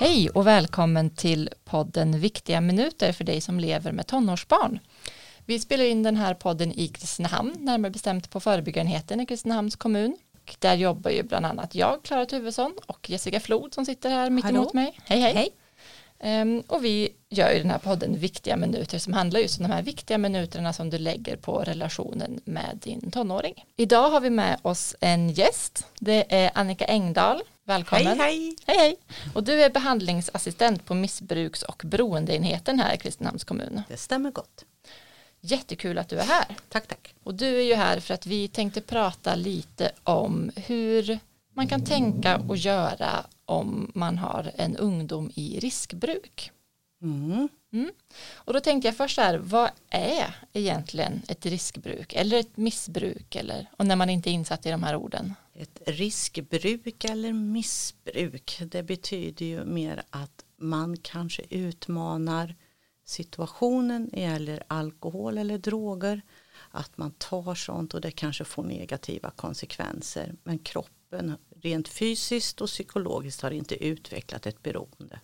Hej 0.00 0.30
och 0.30 0.46
välkommen 0.46 1.10
till 1.10 1.50
podden 1.64 2.20
Viktiga 2.20 2.60
minuter 2.60 3.12
för 3.12 3.24
dig 3.24 3.40
som 3.40 3.60
lever 3.60 3.92
med 3.92 4.06
tonårsbarn. 4.06 4.78
Vi 5.46 5.58
spelar 5.58 5.84
in 5.84 6.02
den 6.02 6.16
här 6.16 6.34
podden 6.34 6.72
i 6.72 6.88
Kristinehamn, 6.88 7.54
närmare 7.58 7.90
bestämt 7.90 8.30
på 8.30 8.40
förebyggarenheten 8.40 9.20
i 9.20 9.26
Kristinehamns 9.26 9.76
kommun. 9.76 10.16
Där 10.58 10.74
jobbar 10.74 11.10
ju 11.10 11.22
bland 11.22 11.46
annat 11.46 11.74
jag, 11.74 12.02
Klara 12.02 12.26
Tuvesson 12.26 12.74
och 12.86 13.10
Jessica 13.10 13.40
Flod 13.40 13.74
som 13.74 13.86
sitter 13.86 14.10
här 14.10 14.30
mitt 14.30 14.44
emot 14.44 14.74
mig. 14.74 14.98
Hej 15.04 15.20
hej. 15.20 15.34
hej. 15.34 15.48
Um, 16.24 16.60
och 16.60 16.84
vi 16.84 17.08
gör 17.28 17.52
ju 17.52 17.58
den 17.58 17.70
här 17.70 17.78
podden 17.78 18.18
Viktiga 18.18 18.56
minuter 18.56 18.98
som 18.98 19.12
handlar 19.12 19.40
just 19.40 19.60
om 19.60 19.66
de 19.66 19.72
här 19.72 19.82
viktiga 19.82 20.18
minuterna 20.18 20.72
som 20.72 20.90
du 20.90 20.98
lägger 20.98 21.36
på 21.36 21.58
relationen 21.58 22.40
med 22.44 22.78
din 22.82 23.10
tonåring. 23.10 23.64
Idag 23.76 24.10
har 24.10 24.20
vi 24.20 24.30
med 24.30 24.58
oss 24.62 24.96
en 25.00 25.30
gäst. 25.30 25.86
Det 25.98 26.34
är 26.34 26.50
Annika 26.54 26.84
Engdahl. 26.84 27.42
Välkommen. 27.64 28.06
Hej 28.06 28.16
hej. 28.18 28.56
Hej 28.66 28.78
hej. 28.78 28.96
Och 29.34 29.44
du 29.44 29.62
är 29.62 29.70
behandlingsassistent 29.70 30.84
på 30.84 30.94
missbruks 30.94 31.62
och 31.62 31.82
beroendeenheten 31.84 32.80
här 32.80 32.94
i 32.94 32.98
Kristinehamns 32.98 33.44
kommun. 33.44 33.82
Det 33.88 33.96
stämmer 33.96 34.30
gott. 34.30 34.64
Jättekul 35.40 35.98
att 35.98 36.08
du 36.08 36.18
är 36.18 36.24
här. 36.24 36.56
Tack 36.68 36.86
tack. 36.86 37.14
Och 37.22 37.34
du 37.34 37.56
är 37.56 37.62
ju 37.62 37.74
här 37.74 38.00
för 38.00 38.14
att 38.14 38.26
vi 38.26 38.48
tänkte 38.48 38.80
prata 38.80 39.34
lite 39.34 39.92
om 40.02 40.50
hur 40.56 41.18
man 41.54 41.68
kan 41.68 41.84
tänka 41.84 42.38
och 42.48 42.56
göra 42.56 43.26
om 43.44 43.90
man 43.94 44.18
har 44.18 44.52
en 44.56 44.76
ungdom 44.76 45.30
i 45.34 45.60
riskbruk. 45.60 46.50
Mm. 47.02 47.48
Mm. 47.72 47.90
Och 48.34 48.52
då 48.52 48.60
tänkte 48.60 48.88
jag 48.88 48.96
först 48.96 49.18
här, 49.18 49.38
vad 49.38 49.70
är 49.88 50.36
egentligen 50.52 51.22
ett 51.28 51.46
riskbruk 51.46 52.12
eller 52.12 52.40
ett 52.40 52.56
missbruk 52.56 53.36
eller, 53.36 53.70
och 53.76 53.86
när 53.86 53.96
man 53.96 54.10
inte 54.10 54.30
är 54.30 54.32
insatt 54.32 54.66
i 54.66 54.70
de 54.70 54.82
här 54.82 54.96
orden? 54.96 55.34
Ett 55.54 55.82
riskbruk 55.86 57.04
eller 57.04 57.32
missbruk, 57.32 58.58
det 58.66 58.82
betyder 58.82 59.46
ju 59.46 59.64
mer 59.64 60.02
att 60.10 60.44
man 60.56 60.96
kanske 60.96 61.42
utmanar 61.50 62.54
situationen 63.04 64.10
eller 64.12 64.62
alkohol 64.66 65.38
eller 65.38 65.58
droger, 65.58 66.22
att 66.70 66.98
man 66.98 67.10
tar 67.10 67.54
sånt 67.54 67.94
och 67.94 68.00
det 68.00 68.10
kanske 68.10 68.44
får 68.44 68.62
negativa 68.62 69.30
konsekvenser, 69.30 70.34
men 70.44 70.58
kroppen 70.58 70.99
rent 71.62 71.88
fysiskt 71.88 72.60
och 72.60 72.68
psykologiskt 72.68 73.40
har 73.40 73.50
inte 73.50 73.84
utvecklat 73.84 74.46
ett 74.46 74.62
beroende. 74.62 75.20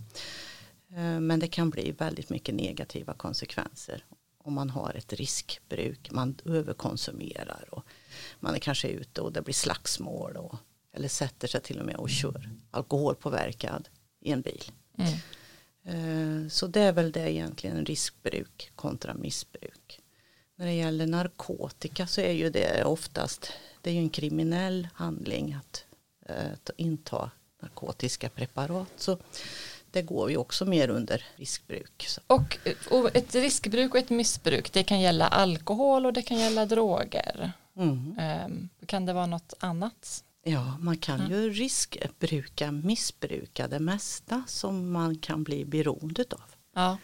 Eh, 0.91 1.21
men 1.21 1.41
det 1.41 1.49
kan 1.49 1.71
bli 1.71 1.93
väldigt 1.93 2.31
mycket 2.31 2.55
negativa 2.55 3.15
konsekvenser 3.15 4.05
om 4.47 4.55
man 4.55 4.71
har 4.71 4.95
ett 4.95 5.13
riskbruk, 5.13 6.11
man 6.11 6.37
överkonsumerar 6.45 7.65
och 7.71 7.87
man 8.41 8.55
är 8.55 8.59
kanske 8.59 8.89
ute 8.89 9.21
och 9.21 9.33
det 9.33 9.43
blir 9.43 9.55
slagsmål 9.55 10.37
och, 10.37 10.57
eller 10.93 11.09
sätter 11.09 11.49
sig 11.49 11.61
till 11.61 11.81
och 11.81 11.87
med 11.87 11.97
och 11.97 12.11
kör 12.11 12.51
alkoholpåverkad 12.71 13.89
i 14.21 14.33
en 14.33 14.41
bil. 14.41 14.65
Mm. 14.99 15.13
Eh, 15.85 16.49
så 16.49 16.67
det 16.67 16.81
är 16.81 16.93
väl 16.93 17.13
det 17.13 17.33
egentligen 17.33 17.85
riskbruk 17.85 18.73
kontra 18.75 19.15
missbruk. 19.15 20.01
När 20.57 20.67
det 20.67 20.75
gäller 20.75 21.07
narkotika 21.07 22.07
så 22.07 22.21
är 22.21 22.33
ju 22.33 22.51
det 22.51 22.85
oftast 22.85 23.53
det 23.87 23.91
är 23.91 23.95
ju 23.95 24.01
en 24.01 24.11
kriminell 24.11 24.89
handling 24.95 25.53
att, 25.53 25.85
eh, 26.29 26.75
inta 26.77 27.31
narkotiska 27.63 28.29
preparat. 28.29 28.89
Så 28.97 29.19
det 29.91 30.03
går 30.03 30.31
ju 30.31 30.37
också 30.37 30.65
mer 30.65 30.89
under 30.89 31.25
riskbruk. 31.37 32.07
Och, 32.27 32.59
och, 32.91 33.17
ett 33.17 33.35
riskbruk 33.35 33.95
och 33.95 34.01
ett 34.01 34.11
missbruk, 34.11 34.73
det 34.73 34.83
kan 34.83 35.01
gälla 35.01 35.29
alkohol 35.29 36.07
och 36.07 36.13
det 36.13 36.23
kan 36.23 36.39
gälla 36.39 36.67
droger. 36.67 37.53
Mm. 37.77 38.19
Um, 38.47 38.69
kan 38.87 39.07
det 39.07 39.13
vara 39.13 39.27
något 39.27 39.55
annat? 39.59 40.25
Ja, 40.43 40.77
man 40.81 40.99
kan 40.99 41.21
mm. 41.21 41.33
ju 41.33 41.51
riskbruka, 41.51 42.73
missbruka 42.73 43.69
det 43.69 43.81
mesta 43.81 44.45
som 44.47 44.93
man 44.93 45.19
kan 45.19 45.43
bli 45.43 45.65
beroende 45.65 46.25
av. 46.31 46.55
Ja. 46.75 46.99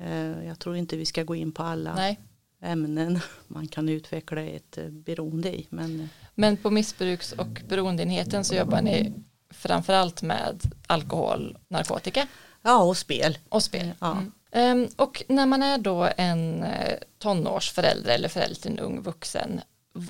Uh, 0.00 0.46
jag 0.46 0.58
tror 0.58 0.76
inte 0.76 0.96
vi 0.96 1.06
ska 1.06 1.22
gå 1.22 1.34
in 1.34 1.52
på 1.52 1.62
alla 1.62 1.94
Nej. 1.94 2.18
ämnen 2.60 3.20
man 3.46 3.68
kan 3.68 3.88
utveckla 3.88 4.42
ett 4.42 4.78
uh, 4.78 4.90
beroende 4.90 5.56
i. 5.56 5.66
Men, 5.70 6.08
men 6.40 6.56
på 6.56 6.70
missbruks 6.70 7.32
och 7.32 7.62
beroendeenheten 7.68 8.44
så 8.44 8.54
jobbar 8.54 8.82
ni 8.82 9.12
framförallt 9.50 10.22
med 10.22 10.60
alkohol, 10.86 11.58
narkotika. 11.68 12.26
Ja, 12.62 12.82
och 12.82 12.96
spel. 12.96 13.38
Och 13.48 13.62
spel. 13.62 13.92
Ja. 13.98 14.18
Mm. 14.52 14.82
Um, 14.82 14.88
och 14.96 15.22
när 15.28 15.46
man 15.46 15.62
är 15.62 15.78
då 15.78 16.08
en 16.16 16.62
eh, 16.62 16.98
tonårsförälder 17.18 18.14
eller 18.14 18.28
förälder 18.28 18.54
till 18.54 18.70
en 18.70 18.78
ung 18.78 19.02
vuxen, 19.02 19.60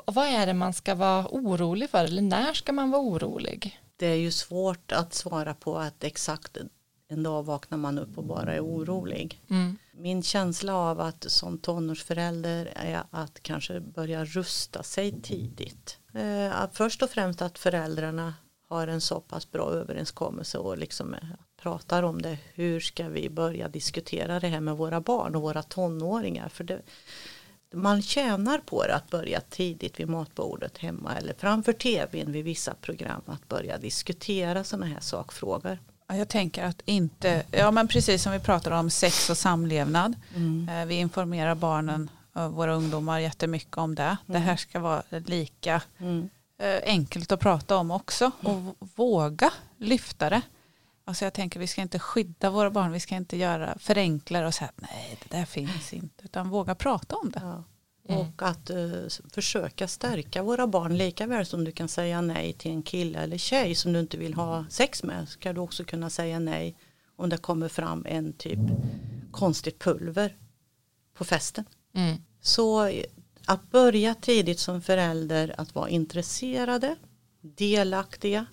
vad 0.04 0.26
är 0.26 0.46
det 0.46 0.54
man 0.54 0.72
ska 0.72 0.94
vara 0.94 1.26
orolig 1.30 1.90
för 1.90 2.04
eller 2.04 2.22
när 2.22 2.52
ska 2.52 2.72
man 2.72 2.90
vara 2.90 3.02
orolig? 3.02 3.80
Det 3.96 4.06
är 4.06 4.16
ju 4.16 4.30
svårt 4.30 4.92
att 4.92 5.14
svara 5.14 5.54
på 5.54 5.78
att 5.78 6.04
exakt 6.04 6.56
en 7.10 7.22
dag 7.22 7.42
vaknar 7.42 7.78
man 7.78 7.98
upp 7.98 8.18
och 8.18 8.24
bara 8.24 8.54
är 8.54 8.64
orolig. 8.64 9.42
Mm. 9.50 9.76
Min 9.92 10.22
känsla 10.22 10.74
av 10.74 11.00
att 11.00 11.30
som 11.30 11.58
tonårsförälder 11.58 12.72
är 12.76 13.02
att 13.10 13.42
kanske 13.42 13.80
börja 13.80 14.24
rusta 14.24 14.82
sig 14.82 15.20
tidigt. 15.22 15.98
Eh, 16.14 16.52
först 16.72 17.02
och 17.02 17.10
främst 17.10 17.42
att 17.42 17.58
föräldrarna 17.58 18.34
har 18.68 18.86
en 18.86 19.00
så 19.00 19.20
pass 19.20 19.50
bra 19.50 19.70
överenskommelse 19.70 20.58
och 20.58 20.78
liksom 20.78 21.16
pratar 21.62 22.02
om 22.02 22.22
det. 22.22 22.38
Hur 22.54 22.80
ska 22.80 23.08
vi 23.08 23.30
börja 23.30 23.68
diskutera 23.68 24.40
det 24.40 24.48
här 24.48 24.60
med 24.60 24.76
våra 24.76 25.00
barn 25.00 25.34
och 25.34 25.42
våra 25.42 25.62
tonåringar? 25.62 26.48
För 26.48 26.64
det, 26.64 26.82
man 27.74 28.02
tjänar 28.02 28.58
på 28.58 28.86
det 28.86 28.94
att 28.94 29.10
börja 29.10 29.40
tidigt 29.40 30.00
vid 30.00 30.08
matbordet 30.08 30.78
hemma 30.78 31.16
eller 31.16 31.34
framför 31.38 31.72
tvn 31.72 32.32
vid 32.32 32.44
vissa 32.44 32.74
program 32.74 33.22
att 33.26 33.48
börja 33.48 33.78
diskutera 33.78 34.64
sådana 34.64 34.86
här 34.86 35.00
sakfrågor. 35.00 35.78
Jag 36.16 36.28
tänker 36.28 36.64
att 36.64 36.82
inte, 36.84 37.42
ja 37.50 37.70
men 37.70 37.88
precis 37.88 38.22
som 38.22 38.32
vi 38.32 38.38
pratar 38.38 38.70
om 38.70 38.90
sex 38.90 39.30
och 39.30 39.36
samlevnad. 39.36 40.14
Mm. 40.34 40.68
Eh, 40.68 40.86
vi 40.86 40.94
informerar 40.94 41.54
barnen 41.54 42.10
och 42.32 42.52
våra 42.52 42.74
ungdomar 42.74 43.18
jättemycket 43.18 43.78
om 43.78 43.94
det. 43.94 44.02
Mm. 44.02 44.18
Det 44.26 44.38
här 44.38 44.56
ska 44.56 44.80
vara 44.80 45.02
lika 45.10 45.82
mm. 45.98 46.28
Eh, 46.58 46.80
enkelt 46.84 47.32
att 47.32 47.40
prata 47.40 47.76
om 47.76 47.90
också 47.90 48.30
och 48.42 48.76
våga 48.96 49.50
lyfta 49.76 50.30
det. 50.30 50.42
Alltså 51.04 51.24
jag 51.24 51.32
tänker 51.32 51.60
vi 51.60 51.66
ska 51.66 51.82
inte 51.82 51.98
skydda 51.98 52.50
våra 52.50 52.70
barn, 52.70 52.92
vi 52.92 53.00
ska 53.00 53.14
inte 53.14 53.36
göra 53.36 53.78
förenklar 53.78 54.44
och 54.44 54.54
säga 54.54 54.68
att 54.68 54.80
nej 54.80 55.18
det 55.22 55.36
där 55.36 55.44
finns 55.44 55.92
inte, 55.92 56.24
utan 56.24 56.50
våga 56.50 56.74
prata 56.74 57.16
om 57.16 57.30
det. 57.30 57.40
Ja. 57.42 57.64
Mm. 58.10 58.20
Och 58.20 58.42
att 58.42 58.70
uh, 58.70 59.08
försöka 59.32 59.88
stärka 59.88 60.42
våra 60.42 60.66
barn 60.66 60.96
lika 60.96 61.26
väl 61.26 61.46
som 61.46 61.64
du 61.64 61.72
kan 61.72 61.88
säga 61.88 62.20
nej 62.20 62.52
till 62.52 62.70
en 62.70 62.82
kille 62.82 63.18
eller 63.18 63.38
tjej 63.38 63.74
som 63.74 63.92
du 63.92 64.00
inte 64.00 64.16
vill 64.16 64.34
ha 64.34 64.64
sex 64.68 65.02
med 65.02 65.28
ska 65.28 65.52
du 65.52 65.60
också 65.60 65.84
kunna 65.84 66.10
säga 66.10 66.38
nej 66.38 66.76
om 67.16 67.28
det 67.28 67.36
kommer 67.36 67.68
fram 67.68 68.06
en 68.08 68.32
typ 68.32 68.58
konstigt 69.30 69.78
pulver 69.78 70.36
på 71.14 71.24
festen. 71.24 71.64
Mm. 71.94 72.16
Så 72.40 72.92
att 73.46 73.70
börja 73.70 74.14
tidigt 74.14 74.58
som 74.58 74.82
förälder 74.82 75.54
att 75.58 75.74
vara 75.74 75.88
intresserade, 75.88 76.96
delaktiga, 77.40 78.46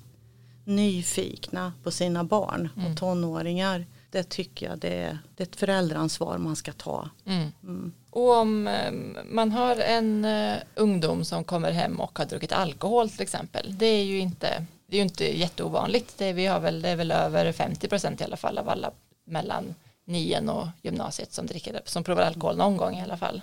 nyfikna 0.65 1.73
på 1.83 1.91
sina 1.91 2.23
barn 2.23 2.69
och 2.75 2.81
mm. 2.81 2.95
tonåringar. 2.95 3.85
Det 4.09 4.23
tycker 4.23 4.69
jag 4.69 4.79
det 4.79 4.93
är, 4.93 5.19
det 5.35 5.43
är 5.43 5.47
ett 5.47 5.55
föräldraansvar 5.55 6.37
man 6.37 6.55
ska 6.55 6.73
ta. 6.73 7.09
Mm. 7.25 7.51
Mm. 7.63 7.91
Och 8.09 8.31
om 8.31 8.67
eh, 8.67 8.91
man 9.25 9.51
har 9.51 9.75
en 9.75 10.25
uh, 10.25 10.57
ungdom 10.75 11.25
som 11.25 11.43
kommer 11.43 11.71
hem 11.71 11.99
och 11.99 12.19
har 12.19 12.25
druckit 12.25 12.51
alkohol 12.51 13.09
till 13.09 13.21
exempel. 13.21 13.77
Det 13.77 13.85
är 13.85 14.03
ju 14.03 14.19
inte, 14.19 14.65
det 14.87 14.95
är 14.95 14.97
ju 14.97 15.03
inte 15.03 15.37
jätteovanligt. 15.37 16.17
Det 16.17 16.25
är, 16.25 16.33
vi 16.33 16.45
har 16.45 16.59
väl, 16.59 16.81
det 16.81 16.89
är 16.89 16.95
väl 16.95 17.11
över 17.11 17.51
50 17.51 17.87
procent 17.87 18.21
i 18.21 18.23
alla 18.23 18.37
fall 18.37 18.57
av 18.57 18.69
alla 18.69 18.91
mellan 19.25 19.75
nian 20.05 20.49
och 20.49 20.67
gymnasiet 20.81 21.33
som, 21.33 21.45
dricker, 21.45 21.81
som 21.85 22.03
provar 22.03 22.21
alkohol 22.21 22.57
någon 22.57 22.77
gång 22.77 22.97
i 22.97 23.01
alla 23.01 23.17
fall. 23.17 23.41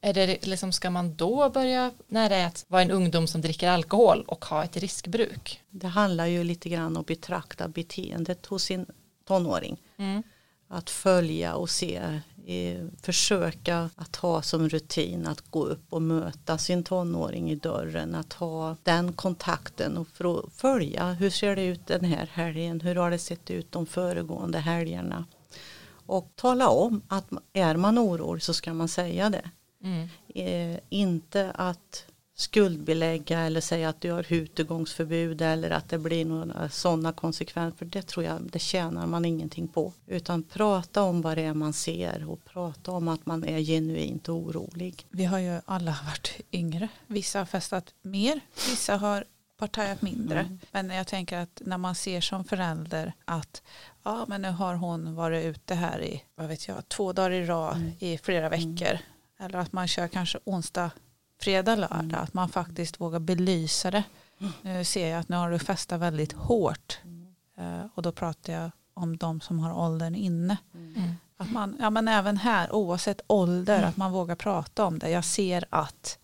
Är 0.00 0.14
det 0.14 0.46
liksom, 0.46 0.72
ska 0.72 0.90
man 0.90 1.14
då 1.14 1.50
börja 1.50 1.90
när 2.08 2.28
det 2.28 2.36
är 2.36 2.46
att 2.46 2.64
vara 2.68 2.82
en 2.82 2.90
ungdom 2.90 3.26
som 3.26 3.40
dricker 3.40 3.68
alkohol 3.68 4.24
och 4.26 4.44
ha 4.44 4.64
ett 4.64 4.76
riskbruk? 4.76 5.60
Det 5.70 5.86
handlar 5.86 6.26
ju 6.26 6.44
lite 6.44 6.68
grann 6.68 6.86
om 6.86 7.00
att 7.00 7.06
betrakta 7.06 7.68
beteendet 7.68 8.46
hos 8.46 8.62
sin 8.62 8.86
tonåring. 9.24 9.82
Mm. 9.96 10.22
Att 10.68 10.90
följa 10.90 11.54
och 11.54 11.70
se, 11.70 12.20
eh, 12.46 12.86
försöka 13.02 13.90
att 13.96 14.16
ha 14.16 14.42
som 14.42 14.68
rutin 14.68 15.26
att 15.26 15.50
gå 15.50 15.64
upp 15.64 15.92
och 15.92 16.02
möta 16.02 16.58
sin 16.58 16.84
tonåring 16.84 17.50
i 17.50 17.54
dörren, 17.54 18.14
att 18.14 18.32
ha 18.32 18.76
den 18.82 19.12
kontakten 19.12 19.96
och 19.96 20.08
följa 20.52 21.12
hur 21.12 21.30
ser 21.30 21.56
det 21.56 21.64
ut 21.64 21.86
den 21.86 22.04
här 22.04 22.26
helgen, 22.32 22.80
hur 22.80 22.94
har 22.94 23.10
det 23.10 23.18
sett 23.18 23.50
ut 23.50 23.72
de 23.72 23.86
föregående 23.86 24.58
helgerna 24.58 25.24
och 26.06 26.32
tala 26.36 26.68
om 26.68 27.02
att 27.08 27.26
är 27.52 27.76
man 27.76 27.98
orolig 27.98 28.42
så 28.42 28.54
ska 28.54 28.74
man 28.74 28.88
säga 28.88 29.30
det. 29.30 29.50
Mm. 29.82 30.08
Eh, 30.28 30.80
inte 30.88 31.50
att 31.50 32.06
skuldbelägga 32.34 33.40
eller 33.40 33.60
säga 33.60 33.88
att 33.88 34.00
du 34.00 34.12
har 34.12 34.32
utegångsförbud 34.32 35.42
eller 35.42 35.70
att 35.70 35.88
det 35.88 35.98
blir 35.98 36.24
några 36.24 36.68
sådana 36.68 37.12
konsekvenser. 37.12 37.78
För 37.78 37.84
det 37.84 38.02
tror 38.02 38.24
jag, 38.24 38.42
det 38.42 38.58
tjänar 38.58 39.06
man 39.06 39.24
ingenting 39.24 39.68
på. 39.68 39.92
Utan 40.06 40.42
prata 40.42 41.02
om 41.02 41.22
vad 41.22 41.38
det 41.38 41.42
är 41.42 41.54
man 41.54 41.72
ser 41.72 42.30
och 42.30 42.44
prata 42.44 42.92
om 42.92 43.08
att 43.08 43.26
man 43.26 43.44
är 43.44 43.60
genuint 43.60 44.28
orolig. 44.28 45.06
Vi 45.10 45.24
har 45.24 45.38
ju 45.38 45.60
alla 45.64 45.96
varit 46.06 46.40
yngre. 46.52 46.88
Vissa 47.06 47.38
har 47.38 47.46
festat 47.46 47.94
mer, 48.02 48.40
vissa 48.70 48.96
har 48.96 49.24
partajat 49.56 50.02
mindre. 50.02 50.40
Mm. 50.40 50.58
Men 50.72 50.90
jag 50.90 51.06
tänker 51.06 51.38
att 51.38 51.62
när 51.64 51.78
man 51.78 51.94
ser 51.94 52.20
som 52.20 52.44
förälder 52.44 53.12
att 53.24 53.62
ja 54.02 54.24
men 54.28 54.42
nu 54.42 54.50
har 54.50 54.74
hon 54.74 55.14
varit 55.14 55.44
ute 55.44 55.74
här 55.74 56.02
i 56.02 56.22
vad 56.34 56.48
vet 56.48 56.68
jag, 56.68 56.88
två 56.88 57.12
dagar 57.12 57.30
i 57.30 57.46
rad 57.46 57.76
mm. 57.76 57.92
i 57.98 58.18
flera 58.18 58.46
mm. 58.46 58.74
veckor. 58.74 58.98
Eller 59.38 59.58
att 59.58 59.72
man 59.72 59.88
kör 59.88 60.08
kanske 60.08 60.38
onsdag, 60.44 60.90
fredag, 61.40 61.76
lördag. 61.76 62.00
Mm. 62.00 62.20
Att 62.20 62.34
man 62.34 62.48
faktiskt 62.48 63.00
vågar 63.00 63.18
belysa 63.18 63.90
det. 63.90 64.04
Mm. 64.38 64.52
Nu 64.62 64.84
ser 64.84 65.08
jag 65.08 65.20
att 65.20 65.28
nu 65.28 65.36
har 65.36 65.50
du 65.50 65.58
festat 65.58 66.00
väldigt 66.00 66.32
hårt. 66.32 66.98
Uh, 67.58 67.86
och 67.94 68.02
då 68.02 68.12
pratar 68.12 68.52
jag 68.52 68.70
om 68.94 69.16
de 69.16 69.40
som 69.40 69.58
har 69.58 69.72
åldern 69.72 70.14
inne. 70.14 70.56
Att 71.36 71.50
man, 71.50 71.76
ja 71.80 71.90
men 71.90 72.08
även 72.08 72.36
här 72.36 72.72
oavsett 72.72 73.20
ålder, 73.26 73.82
att 73.82 73.96
man 73.96 74.12
vågar 74.12 74.36
prata 74.36 74.84
om 74.84 74.98
det. 74.98 75.10
Jag 75.10 75.24
ser 75.24 75.64
att 75.70 76.18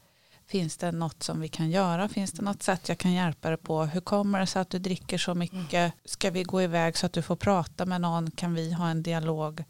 Finns 0.51 0.77
det 0.77 0.93
något 0.93 1.23
som 1.23 1.41
vi 1.41 1.49
kan 1.49 1.71
göra? 1.71 2.09
Finns 2.09 2.33
det 2.33 2.43
något 2.43 2.63
sätt 2.63 2.89
jag 2.89 2.99
kan 2.99 3.13
hjälpa 3.13 3.49
dig 3.49 3.59
på? 3.59 3.83
Hur 3.83 4.01
kommer 4.01 4.41
det 4.41 4.47
sig 4.47 4.63
att 4.63 4.71
du 4.71 4.79
dricker 4.79 5.19
så 5.19 5.35
mycket? 5.35 5.95
Ska 6.05 6.31
vi 6.31 6.43
gå 6.43 6.63
iväg 6.63 6.97
så 6.97 7.07
att 7.07 7.13
du 7.13 7.23
får 7.23 7.37
prata 7.37 7.87
med 7.87 8.01
någon? 8.01 8.31
Kan 8.31 8.55
vi 8.55 8.73
ha 8.73 8.89
en 8.89 9.03
dialog? 9.03 9.65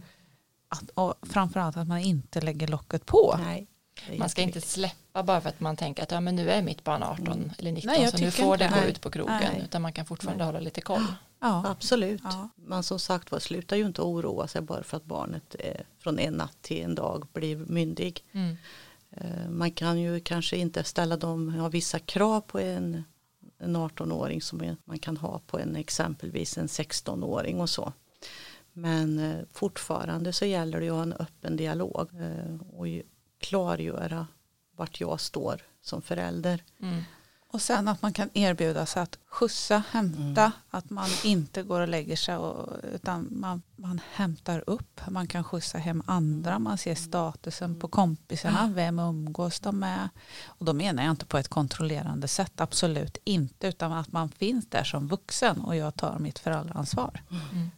Att, 0.69 0.91
och 0.91 1.15
framförallt 1.23 1.77
att 1.77 1.89
man 1.89 1.99
inte 1.99 2.41
lägger 2.41 2.69
locket 2.69 3.07
på. 3.07 3.37
Nej. 3.45 3.67
Man 4.19 4.29
ska 4.29 4.43
inte 4.43 4.61
släppa 4.61 5.23
bara 5.23 5.41
för 5.41 5.49
att 5.49 5.61
man 5.61 5.77
tänker 5.77 6.03
att 6.03 6.11
ja, 6.11 6.21
men 6.21 6.37
nu 6.37 6.51
är 6.51 6.63
mitt 6.63 6.85
barn 6.85 7.03
18 7.03 7.27
mm. 7.27 7.51
eller 7.59 7.73
19 7.73 7.93
Nej, 7.93 8.11
så 8.11 8.19
nu 8.19 8.31
får 8.31 8.57
det 8.57 8.73
gå 8.75 8.89
ut 8.89 9.01
på 9.01 9.11
krogen. 9.11 9.39
Nej. 9.41 9.63
Utan 9.65 9.83
man 9.83 9.93
kan 9.93 10.07
fortfarande 10.07 10.45
Nej. 10.45 10.47
hålla 10.47 10.61
lite 10.61 10.81
koll. 10.81 11.05
Ja. 11.43 11.65
Absolut. 11.67 12.21
Ja. 12.25 12.49
Man 12.57 12.83
som 12.83 12.99
sagt 12.99 13.33
var 13.33 13.39
slutar 13.39 13.77
ju 13.77 13.87
inte 13.87 14.03
oroa 14.03 14.47
sig 14.47 14.63
bara 14.63 14.83
för 14.83 14.97
att 14.97 15.05
barnet 15.05 15.55
är 15.59 15.85
från 15.99 16.19
en 16.19 16.35
natt 16.35 16.57
till 16.63 16.85
en 16.85 16.95
dag 16.95 17.27
blir 17.33 17.57
myndig. 17.57 18.25
Mm. 18.33 18.57
Eh, 19.11 19.51
man 19.51 19.71
kan 19.71 20.01
ju 20.01 20.21
kanske 20.21 20.57
inte 20.57 20.85
ställa 20.85 21.17
de, 21.17 21.55
ja, 21.57 21.69
vissa 21.69 21.99
krav 21.99 22.41
på 22.41 22.59
en, 22.59 23.05
en 23.59 23.77
18-åring 23.77 24.43
som 24.43 24.77
man 24.85 24.99
kan 24.99 25.17
ha 25.17 25.41
på 25.47 25.59
en 25.59 25.77
exempelvis 25.77 26.59
en 26.59 26.67
16-åring 26.67 27.61
och 27.61 27.71
så. 27.71 27.93
Men 28.73 29.19
eh, 29.19 29.45
fortfarande 29.53 30.33
så 30.33 30.45
gäller 30.45 30.81
det 30.81 30.89
att 30.89 30.95
ha 30.95 31.03
en 31.03 31.13
öppen 31.13 31.57
dialog 31.57 32.09
eh, 32.21 32.77
och 32.77 32.87
klargöra 33.41 34.27
vart 34.77 35.01
jag 35.01 35.21
står 35.21 35.63
som 35.83 36.03
förälder. 36.03 36.65
Mm. 36.83 37.03
Och 37.53 37.63
sen 37.63 37.89
att 37.89 38.03
man 38.03 38.13
kan 38.13 38.31
erbjuda 38.35 38.87
sig 38.87 39.03
att 39.03 39.19
skjutsa, 39.27 39.83
hämta, 39.91 40.43
mm. 40.43 40.51
att 40.71 40.91
man 40.91 41.09
inte 41.25 41.63
går 41.63 41.81
och 41.81 41.89
lägger 41.89 42.17
sig 42.17 42.37
och, 42.37 42.77
utan 42.95 43.29
man, 43.31 43.63
man 43.77 44.01
hämtar 44.13 44.65
upp, 44.67 45.01
man 45.09 45.27
kan 45.27 45.45
skjutsa 45.45 45.79
hem 45.79 46.03
andra, 46.07 46.59
man 46.59 46.79
ser 46.79 46.95
statusen 46.95 47.81
på 47.81 47.89
kompisarna, 47.89 48.73
vem 48.75 48.99
umgås 48.99 49.61
de 49.61 49.79
med? 49.79 50.09
Och 50.47 50.65
då 50.65 50.73
menar 50.73 51.03
jag 51.03 51.11
inte 51.11 51.27
på 51.27 51.39
ett 51.39 51.49
kontrollerande 51.49 52.29
sätt, 52.29 52.61
absolut 52.61 53.19
inte, 53.25 53.67
utan 53.67 53.93
att 53.93 54.13
man 54.13 54.29
finns 54.29 54.67
där 54.67 54.85
som 54.85 55.09
vuxen 55.09 55.61
och 55.61 55.77
jag 55.77 55.97
tar 55.97 56.19
mitt 56.19 56.39
föräldraansvar. 56.39 57.23
Mm. 57.31 57.71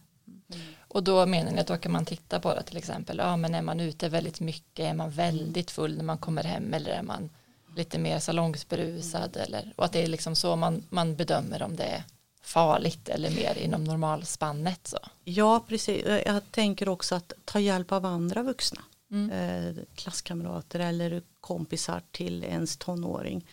Och 0.87 1.03
då 1.03 1.25
menar 1.25 1.51
ni 1.51 1.59
att 1.59 1.67
då 1.67 1.77
kan 1.77 1.91
man 1.91 2.05
titta 2.05 2.39
på 2.39 2.53
det 2.53 2.63
till 2.63 2.77
exempel, 2.77 3.17
ja 3.17 3.37
men 3.37 3.55
är 3.55 3.61
man 3.61 3.79
ute 3.79 4.09
väldigt 4.09 4.39
mycket, 4.39 4.85
är 4.85 4.93
man 4.93 5.09
väldigt 5.09 5.71
full 5.71 5.97
när 5.97 6.03
man 6.03 6.17
kommer 6.17 6.43
hem 6.43 6.73
eller 6.73 6.91
är 6.91 7.03
man 7.03 7.29
lite 7.75 7.99
mer 7.99 8.19
salongsberusad 8.19 9.37
eller, 9.37 9.73
och 9.75 9.85
att 9.85 9.91
det 9.91 10.03
är 10.03 10.07
liksom 10.07 10.35
så 10.35 10.55
man, 10.55 10.83
man 10.89 11.15
bedömer 11.15 11.63
om 11.63 11.75
det 11.75 11.83
är 11.83 12.03
farligt 12.41 13.09
eller 13.09 13.29
mer 13.29 13.57
inom 13.57 13.83
normalspannet. 13.83 14.87
Så. 14.87 14.97
Ja, 15.23 15.63
precis. 15.67 16.05
Jag 16.05 16.51
tänker 16.51 16.89
också 16.89 17.15
att 17.15 17.33
ta 17.45 17.59
hjälp 17.59 17.91
av 17.91 18.05
andra 18.05 18.43
vuxna. 18.43 18.81
Mm. 19.11 19.31
Eh, 19.31 19.83
klasskamrater 19.95 20.79
eller 20.79 21.21
kompisar 21.41 22.01
till 22.11 22.43
ens 22.43 22.77
tonåring. 22.77 23.47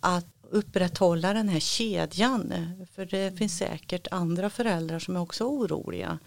Att 0.00 0.26
upprätthålla 0.50 1.32
den 1.32 1.48
här 1.48 1.60
kedjan. 1.60 2.54
För 2.94 3.06
det 3.06 3.38
finns 3.38 3.58
säkert 3.58 4.06
andra 4.10 4.50
föräldrar 4.50 4.98
som 4.98 5.16
är 5.16 5.20
också 5.20 5.44
oroliga. 5.44 6.18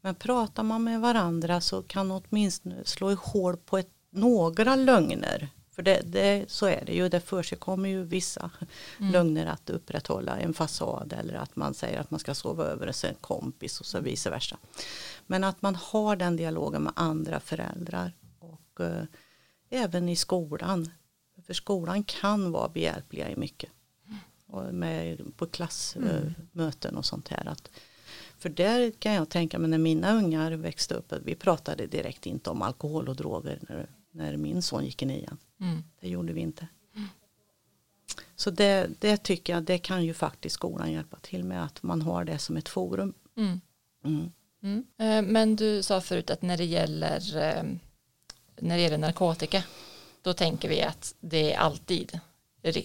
Men 0.00 0.14
pratar 0.14 0.62
man 0.62 0.84
med 0.84 1.00
varandra 1.00 1.60
så 1.60 1.82
kan 1.82 2.10
åtminstone 2.10 2.84
slå 2.84 3.14
hål 3.14 3.56
på 3.56 3.78
ett, 3.78 3.90
några 4.10 4.76
lögner 4.76 5.50
för 5.80 5.84
det, 5.84 6.00
det, 6.04 6.50
så 6.50 6.66
är 6.66 6.84
det 6.84 6.92
ju, 6.92 7.08
det 7.08 7.20
för 7.20 7.42
sig 7.42 7.58
kommer 7.58 7.88
ju 7.88 8.04
vissa 8.04 8.50
mm. 8.98 9.12
lögner 9.12 9.46
att 9.46 9.70
upprätthålla 9.70 10.38
en 10.38 10.54
fasad 10.54 11.14
eller 11.18 11.34
att 11.34 11.56
man 11.56 11.74
säger 11.74 12.00
att 12.00 12.10
man 12.10 12.20
ska 12.20 12.34
sova 12.34 12.64
över 12.64 12.86
hos 12.86 13.04
en 13.04 13.14
kompis 13.14 13.80
och 13.80 13.86
så 13.86 14.00
vice 14.00 14.30
versa. 14.30 14.56
Men 15.26 15.44
att 15.44 15.62
man 15.62 15.74
har 15.74 16.16
den 16.16 16.36
dialogen 16.36 16.82
med 16.82 16.92
andra 16.96 17.40
föräldrar 17.40 18.12
och 18.38 18.80
eh, 18.80 19.04
även 19.70 20.08
i 20.08 20.16
skolan. 20.16 20.90
För 21.46 21.54
skolan 21.54 22.04
kan 22.04 22.52
vara 22.52 22.68
behjälpliga 22.68 23.30
i 23.30 23.36
mycket. 23.36 23.70
Och 24.46 24.74
med, 24.74 25.36
på 25.36 25.46
klassmöten 25.46 26.90
mm. 26.90 26.98
och 26.98 27.06
sånt 27.06 27.28
här. 27.28 27.48
Att, 27.48 27.70
för 28.40 28.48
där 28.48 28.90
kan 28.90 29.12
jag 29.12 29.28
tänka 29.28 29.58
mig 29.58 29.70
när 29.70 29.78
mina 29.78 30.14
ungar 30.14 30.52
växte 30.52 30.94
upp, 30.94 31.12
vi 31.24 31.34
pratade 31.34 31.86
direkt 31.86 32.26
inte 32.26 32.50
om 32.50 32.62
alkohol 32.62 33.08
och 33.08 33.16
droger 33.16 33.58
när, 33.68 33.88
när 34.10 34.36
min 34.36 34.62
son 34.62 34.84
gick 34.84 35.02
i 35.02 35.06
nian. 35.06 35.38
Mm. 35.60 35.84
Det 36.00 36.08
gjorde 36.08 36.32
vi 36.32 36.40
inte. 36.40 36.66
Mm. 36.96 37.08
Så 38.36 38.50
det, 38.50 38.90
det 38.98 39.16
tycker 39.16 39.52
jag, 39.52 39.62
det 39.62 39.78
kan 39.78 40.04
ju 40.04 40.14
faktiskt 40.14 40.54
skolan 40.54 40.92
hjälpa 40.92 41.16
till 41.18 41.44
med 41.44 41.64
att 41.64 41.82
man 41.82 42.02
har 42.02 42.24
det 42.24 42.38
som 42.38 42.56
ett 42.56 42.68
forum. 42.68 43.14
Mm. 43.36 43.60
mm. 44.04 44.32
mm. 44.62 44.86
Eh, 44.98 45.32
men 45.32 45.56
du 45.56 45.82
sa 45.82 46.00
förut 46.00 46.30
att 46.30 46.42
när 46.42 46.56
det 46.56 46.64
gäller 46.64 47.36
eh, 47.36 47.62
när 48.60 48.76
det 48.76 48.82
gäller 48.82 48.98
narkotika 48.98 49.62
då 50.22 50.32
tänker 50.32 50.68
vi 50.68 50.82
att 50.82 51.14
det 51.20 51.52
är 51.52 51.58
alltid 51.58 52.20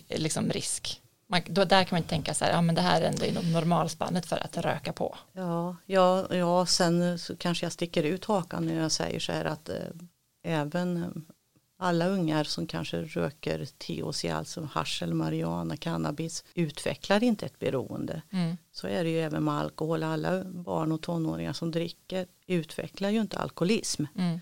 liksom 0.09 0.49
risk. 0.49 1.01
Man, 1.27 1.41
då, 1.45 1.65
där 1.65 1.83
kan 1.83 1.95
man 1.95 2.07
tänka 2.07 2.33
så 2.33 2.45
här, 2.45 2.51
ja 2.51 2.61
men 2.61 2.75
det 2.75 2.81
här 2.81 3.01
är 3.01 3.05
ändå 3.05 3.25
inom 3.25 3.51
normalspannet 3.51 4.25
för 4.25 4.45
att 4.45 4.57
röka 4.57 4.93
på. 4.93 5.17
Ja, 5.33 5.75
ja, 5.85 6.35
ja 6.35 6.65
sen 6.65 7.19
så 7.19 7.35
kanske 7.35 7.65
jag 7.65 7.73
sticker 7.73 8.03
ut 8.03 8.25
hakan 8.25 8.65
när 8.65 8.81
jag 8.81 8.91
säger 8.91 9.19
så 9.19 9.31
här 9.31 9.45
att 9.45 9.69
eh, 9.69 9.75
även 10.43 11.25
alla 11.77 12.07
ungar 12.07 12.43
som 12.43 12.67
kanske 12.67 13.01
röker 13.01 13.65
THC, 13.65 14.25
alltså 14.25 14.69
hasch 14.71 15.03
eller 15.03 15.13
marijuana, 15.13 15.77
cannabis, 15.77 16.43
utvecklar 16.53 17.23
inte 17.23 17.45
ett 17.45 17.59
beroende. 17.59 18.21
Mm. 18.31 18.57
Så 18.71 18.87
är 18.87 19.03
det 19.03 19.09
ju 19.09 19.19
även 19.19 19.43
med 19.43 19.53
alkohol. 19.53 20.03
Alla 20.03 20.43
barn 20.43 20.91
och 20.91 21.01
tonåringar 21.01 21.53
som 21.53 21.71
dricker 21.71 22.27
utvecklar 22.47 23.09
ju 23.09 23.21
inte 23.21 23.37
alkoholism. 23.37 24.05
Mm. 24.17 24.39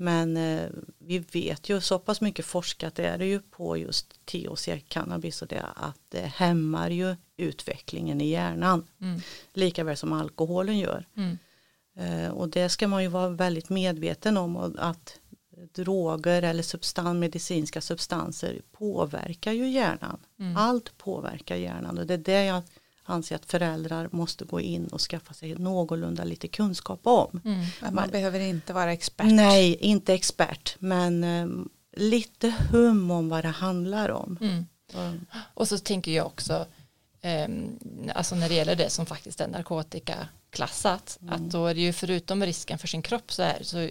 Men 0.00 0.36
eh, 0.36 0.68
vi 0.98 1.18
vet 1.18 1.68
ju 1.68 1.80
så 1.80 1.98
pass 1.98 2.20
mycket 2.20 2.44
forskat 2.44 2.98
är 2.98 3.18
det 3.18 3.26
ju 3.26 3.40
på 3.40 3.76
just 3.76 4.26
THC, 4.26 4.68
cannabis 4.88 5.42
och 5.42 5.48
det 5.48 5.66
att 5.76 6.00
det 6.08 6.26
hämmar 6.26 6.90
ju 6.90 7.16
utvecklingen 7.36 8.20
i 8.20 8.28
hjärnan. 8.28 8.86
Mm. 9.00 9.20
Lika 9.52 9.84
väl 9.84 9.96
som 9.96 10.12
alkoholen 10.12 10.78
gör. 10.78 11.06
Mm. 11.16 11.38
Eh, 11.96 12.30
och 12.30 12.48
det 12.48 12.68
ska 12.68 12.88
man 12.88 13.02
ju 13.02 13.08
vara 13.08 13.28
väldigt 13.28 13.68
medveten 13.68 14.36
om 14.36 14.56
och 14.56 14.70
att 14.78 15.18
droger 15.74 16.42
eller 16.42 16.62
substan, 16.62 17.18
medicinska 17.18 17.80
substanser 17.80 18.60
påverkar 18.72 19.52
ju 19.52 19.68
hjärnan. 19.68 20.18
Mm. 20.38 20.56
Allt 20.56 20.98
påverkar 20.98 21.56
hjärnan 21.56 21.98
och 21.98 22.06
det 22.06 22.14
är 22.14 22.18
det 22.18 22.44
jag 22.44 22.62
anser 23.10 23.36
att 23.36 23.46
föräldrar 23.46 24.08
måste 24.12 24.44
gå 24.44 24.60
in 24.60 24.86
och 24.86 25.00
skaffa 25.00 25.34
sig 25.34 25.54
någorlunda 25.54 26.24
lite 26.24 26.48
kunskap 26.48 27.00
om. 27.02 27.40
Mm. 27.44 27.64
Man, 27.82 27.94
man, 27.94 28.10
behöver 28.10 28.40
inte 28.40 28.72
vara 28.72 28.92
expert. 28.92 29.26
Nej, 29.26 29.74
inte 29.74 30.14
expert, 30.14 30.76
men 30.78 31.24
um, 31.24 31.68
lite 31.96 32.54
hum 32.70 33.10
om 33.10 33.28
vad 33.28 33.44
det 33.44 33.48
handlar 33.48 34.08
om. 34.08 34.38
Mm. 34.40 34.66
Och 35.54 35.68
så 35.68 35.78
tänker 35.78 36.12
jag 36.12 36.26
också, 36.26 36.66
um, 37.48 37.78
alltså 38.14 38.34
när 38.34 38.48
det 38.48 38.54
gäller 38.54 38.76
det 38.76 38.90
som 38.90 39.06
faktiskt 39.06 39.40
är 39.40 39.48
narkotikaklassat, 39.48 41.18
att 41.28 41.38
mm. 41.38 41.48
då 41.48 41.66
är 41.66 41.74
det 41.74 41.80
ju 41.80 41.92
förutom 41.92 42.42
risken 42.42 42.78
för 42.78 42.88
sin 42.88 43.02
kropp 43.02 43.32
så, 43.32 43.42
är, 43.42 43.58
så 43.62 43.88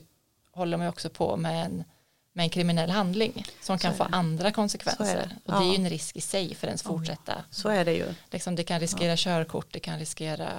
håller 0.52 0.78
man 0.78 0.88
också 0.88 1.10
på 1.10 1.38
med 1.38 1.66
en, 1.66 1.84
med 2.38 2.44
en 2.44 2.50
kriminell 2.50 2.89
handling 2.89 3.46
som 3.62 3.77
kan 3.77 3.94
få 3.94 4.03
andra 4.03 4.51
konsekvenser. 4.51 5.39
Det. 5.46 5.51
Och 5.51 5.60
det 5.60 5.67
är 5.67 5.72
ju 5.72 5.75
en 5.75 5.89
risk 5.89 6.15
i 6.15 6.22
sig 6.22 6.56
för 6.56 6.67
ens 6.67 6.84
fortsätta. 6.84 7.44
Så 7.51 7.70
är 7.70 7.86
det 7.86 7.94
ju. 7.94 8.06
Liksom 8.32 8.56
det 8.56 8.63
kan 8.63 8.79
riskera 8.79 9.10
ja. 9.10 9.15
körkort, 9.17 9.67
det 9.72 9.79
kan 9.79 10.00
riskera 10.00 10.50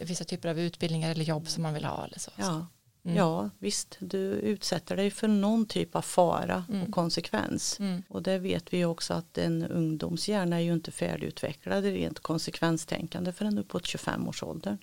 vissa 0.00 0.24
typer 0.24 0.48
av 0.48 0.60
utbildningar 0.60 1.10
eller 1.10 1.24
jobb 1.24 1.48
som 1.48 1.62
man 1.62 1.74
vill 1.74 1.84
ha. 1.84 2.04
Eller 2.04 2.18
så. 2.18 2.30
Ja. 2.36 2.66
Mm. 3.04 3.16
ja, 3.16 3.50
visst, 3.58 3.96
du 3.98 4.18
utsätter 4.32 4.96
dig 4.96 5.10
för 5.10 5.28
någon 5.28 5.66
typ 5.66 5.96
av 5.96 6.02
fara 6.02 6.64
mm. 6.68 6.82
och 6.82 6.90
konsekvens. 6.90 7.80
Mm. 7.80 8.02
Och 8.08 8.22
det 8.22 8.38
vet 8.38 8.72
vi 8.72 8.84
också 8.84 9.14
att 9.14 9.38
en 9.38 9.66
ungdomshjärna 9.66 10.56
är 10.56 10.60
ju 10.60 10.72
inte 10.72 10.90
färdigutvecklad 10.90 11.84
rent 11.84 12.20
konsekvenstänkande 12.20 13.32
förrän 13.32 13.58
uppåt 13.58 13.86
25 13.86 14.28
års 14.28 14.42
ålder. 14.42 14.78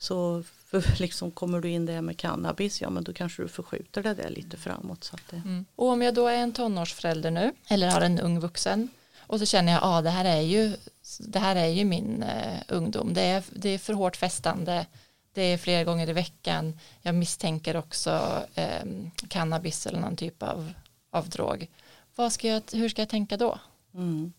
Så 0.00 0.42
för 0.42 0.98
liksom 1.00 1.30
kommer 1.30 1.60
du 1.60 1.68
in 1.68 1.86
där 1.86 2.00
med 2.00 2.18
cannabis, 2.18 2.80
ja 2.80 2.90
men 2.90 3.04
då 3.04 3.12
kanske 3.12 3.42
du 3.42 3.48
förskjuter 3.48 4.02
det 4.02 4.14
där 4.14 4.30
lite 4.30 4.56
framåt. 4.56 5.04
Så 5.04 5.16
det... 5.30 5.36
mm. 5.36 5.64
Och 5.76 5.88
om 5.88 6.02
jag 6.02 6.14
då 6.14 6.26
är 6.26 6.36
en 6.36 6.52
tonårsförälder 6.52 7.30
nu, 7.30 7.52
eller 7.68 7.88
har 7.88 8.00
en 8.00 8.20
ung 8.20 8.40
vuxen, 8.40 8.88
och 9.18 9.38
så 9.38 9.46
känner 9.46 9.72
jag, 9.72 9.82
ja 9.82 9.98
ah, 9.98 10.02
det 10.02 10.10
här 10.10 10.24
är 10.24 10.40
ju, 10.40 10.76
det 11.18 11.38
här 11.38 11.56
är 11.56 11.66
ju 11.66 11.84
min 11.84 12.22
uh, 12.22 12.60
ungdom, 12.68 13.14
det 13.14 13.22
är, 13.22 13.44
det 13.52 13.68
är 13.68 13.78
för 13.78 13.92
hårt 13.92 14.16
festande, 14.16 14.86
det 15.32 15.42
är 15.42 15.58
flera 15.58 15.84
gånger 15.84 16.10
i 16.10 16.12
veckan, 16.12 16.78
jag 17.02 17.14
misstänker 17.14 17.76
också 17.76 18.42
um, 18.82 19.10
cannabis 19.28 19.86
eller 19.86 20.00
någon 20.00 20.16
typ 20.16 20.42
av, 20.42 20.72
av 21.10 21.28
drog. 21.28 21.68
Vad 22.14 22.32
ska 22.32 22.48
jag, 22.48 22.62
hur 22.72 22.88
ska 22.88 23.02
jag 23.02 23.08
tänka 23.08 23.36
då? 23.36 23.58
Mm. 23.94 24.32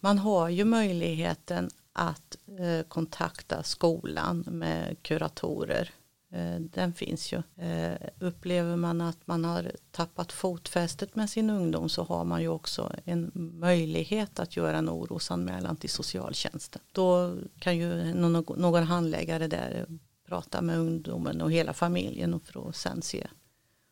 Man 0.00 0.18
har 0.18 0.48
ju 0.48 0.64
möjligheten 0.64 1.70
att 1.92 2.36
eh, 2.58 2.82
kontakta 2.88 3.62
skolan 3.62 4.44
med 4.48 5.02
kuratorer. 5.02 5.90
Eh, 6.32 6.60
den 6.60 6.92
finns 6.92 7.32
ju. 7.32 7.42
Eh, 7.66 7.98
upplever 8.18 8.76
man 8.76 9.00
att 9.00 9.26
man 9.26 9.44
har 9.44 9.72
tappat 9.90 10.32
fotfästet 10.32 11.16
med 11.16 11.30
sin 11.30 11.50
ungdom 11.50 11.88
så 11.88 12.02
har 12.02 12.24
man 12.24 12.42
ju 12.42 12.48
också 12.48 12.92
en 13.04 13.30
möjlighet 13.34 14.40
att 14.40 14.56
göra 14.56 14.76
en 14.76 14.90
orosanmälan 14.90 15.76
till 15.76 15.90
socialtjänsten. 15.90 16.82
Då 16.92 17.36
kan 17.58 17.76
ju 17.76 18.14
någon, 18.14 18.44
någon 18.60 18.82
handläggare 18.82 19.46
där 19.46 19.86
prata 20.26 20.62
med 20.62 20.78
ungdomen 20.78 21.40
och 21.40 21.52
hela 21.52 21.72
familjen 21.72 22.34
och 22.34 22.42
för 22.42 22.68
att 22.68 22.76
sen 22.76 23.02
se 23.02 23.26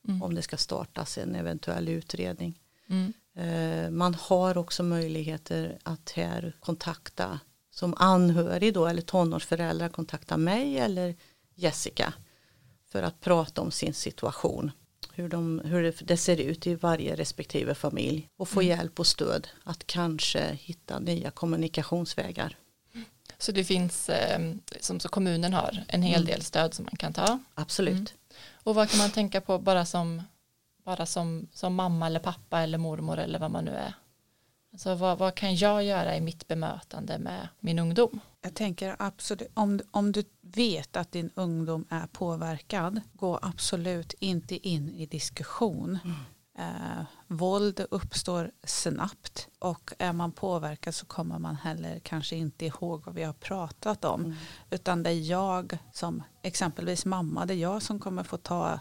mm. 0.09 0.23
om 0.23 0.35
det 0.35 0.43
ska 0.43 0.57
startas 0.57 1.19
en 1.19 1.35
eventuell 1.35 1.89
utredning. 1.89 2.61
Mm. 2.89 3.13
Eh, 3.35 3.91
man 3.91 4.15
har 4.15 4.59
också 4.59 4.83
möjligheter 4.83 5.79
att 5.83 6.11
här 6.11 6.57
kontakta 6.61 7.41
som 7.81 7.95
anhörig 7.97 8.75
då 8.75 8.87
eller 8.87 9.03
tonårsföräldrar 9.03 9.89
kontakta 9.89 10.37
mig 10.37 10.79
eller 10.79 11.15
Jessica 11.55 12.13
för 12.89 13.03
att 13.03 13.21
prata 13.21 13.61
om 13.61 13.71
sin 13.71 13.95
situation. 13.95 14.71
Hur, 15.13 15.29
de, 15.29 15.61
hur 15.65 15.95
det 16.05 16.17
ser 16.17 16.37
ut 16.37 16.67
i 16.67 16.75
varje 16.75 17.17
respektive 17.17 17.75
familj 17.75 18.29
och 18.37 18.49
få 18.49 18.61
mm. 18.61 18.69
hjälp 18.69 19.01
och 19.01 19.07
stöd 19.07 19.49
att 19.65 19.87
kanske 19.87 20.53
hitta 20.53 20.99
nya 20.99 21.31
kommunikationsvägar. 21.31 22.57
Så 23.39 23.53
det 23.53 23.65
finns, 23.65 24.09
eh, 24.09 24.55
som 24.81 25.01
så 25.01 25.09
kommunen 25.09 25.53
har, 25.53 25.85
en 25.89 26.03
hel 26.03 26.21
mm. 26.21 26.27
del 26.27 26.43
stöd 26.43 26.75
som 26.75 26.85
man 26.85 26.97
kan 26.97 27.13
ta? 27.13 27.39
Absolut. 27.55 27.95
Mm. 27.95 28.07
Och 28.53 28.75
vad 28.75 28.91
kan 28.91 28.99
man 28.99 29.11
tänka 29.11 29.41
på 29.41 29.59
bara 29.59 29.85
som, 29.85 30.23
bara 30.85 31.07
som, 31.07 31.49
som 31.53 31.75
mamma 31.75 32.07
eller 32.07 32.21
pappa 32.21 32.61
eller 32.61 32.79
mormor 32.79 33.19
eller 33.19 33.39
vad 33.39 33.51
man 33.51 33.65
nu 33.65 33.71
är? 33.71 33.95
Alltså 34.73 34.95
vad, 34.95 35.19
vad 35.19 35.35
kan 35.35 35.55
jag 35.55 35.85
göra 35.85 36.17
i 36.17 36.21
mitt 36.21 36.49
bemötande 36.49 37.19
med 37.19 37.49
min 37.61 37.79
ungdom? 37.79 38.21
Jag 38.43 38.55
tänker 38.55 38.97
absolut, 38.99 39.49
om, 39.55 39.81
om 39.91 40.13
du 40.13 40.25
vet 40.41 40.97
att 40.97 41.13
din 41.13 41.31
ungdom 41.35 41.85
är 41.91 42.07
påverkad, 42.07 43.01
gå 43.13 43.39
absolut 43.43 44.15
inte 44.19 44.69
in 44.69 44.91
i 44.91 45.07
diskussion. 45.07 45.99
Mm. 46.05 46.17
Eh, 46.59 47.05
våld 47.27 47.87
uppstår 47.91 48.51
snabbt 48.65 49.49
och 49.59 49.93
är 49.99 50.13
man 50.13 50.33
påverkad 50.33 50.95
så 50.95 51.07
kommer 51.07 51.39
man 51.39 51.57
heller 51.57 51.99
kanske 51.99 52.37
inte 52.37 52.67
ihåg 52.67 53.03
vad 53.07 53.15
vi 53.15 53.23
har 53.23 53.33
pratat 53.33 54.05
om. 54.05 54.25
Mm. 54.25 54.37
Utan 54.71 55.03
det 55.03 55.11
är 55.11 55.31
jag 55.31 55.79
som 55.93 56.23
exempelvis 56.43 57.05
mamma, 57.05 57.47
det 57.47 57.55
är 57.55 57.59
jag 57.59 57.83
som 57.83 57.99
kommer 57.99 58.23
få 58.23 58.37
ta 58.37 58.81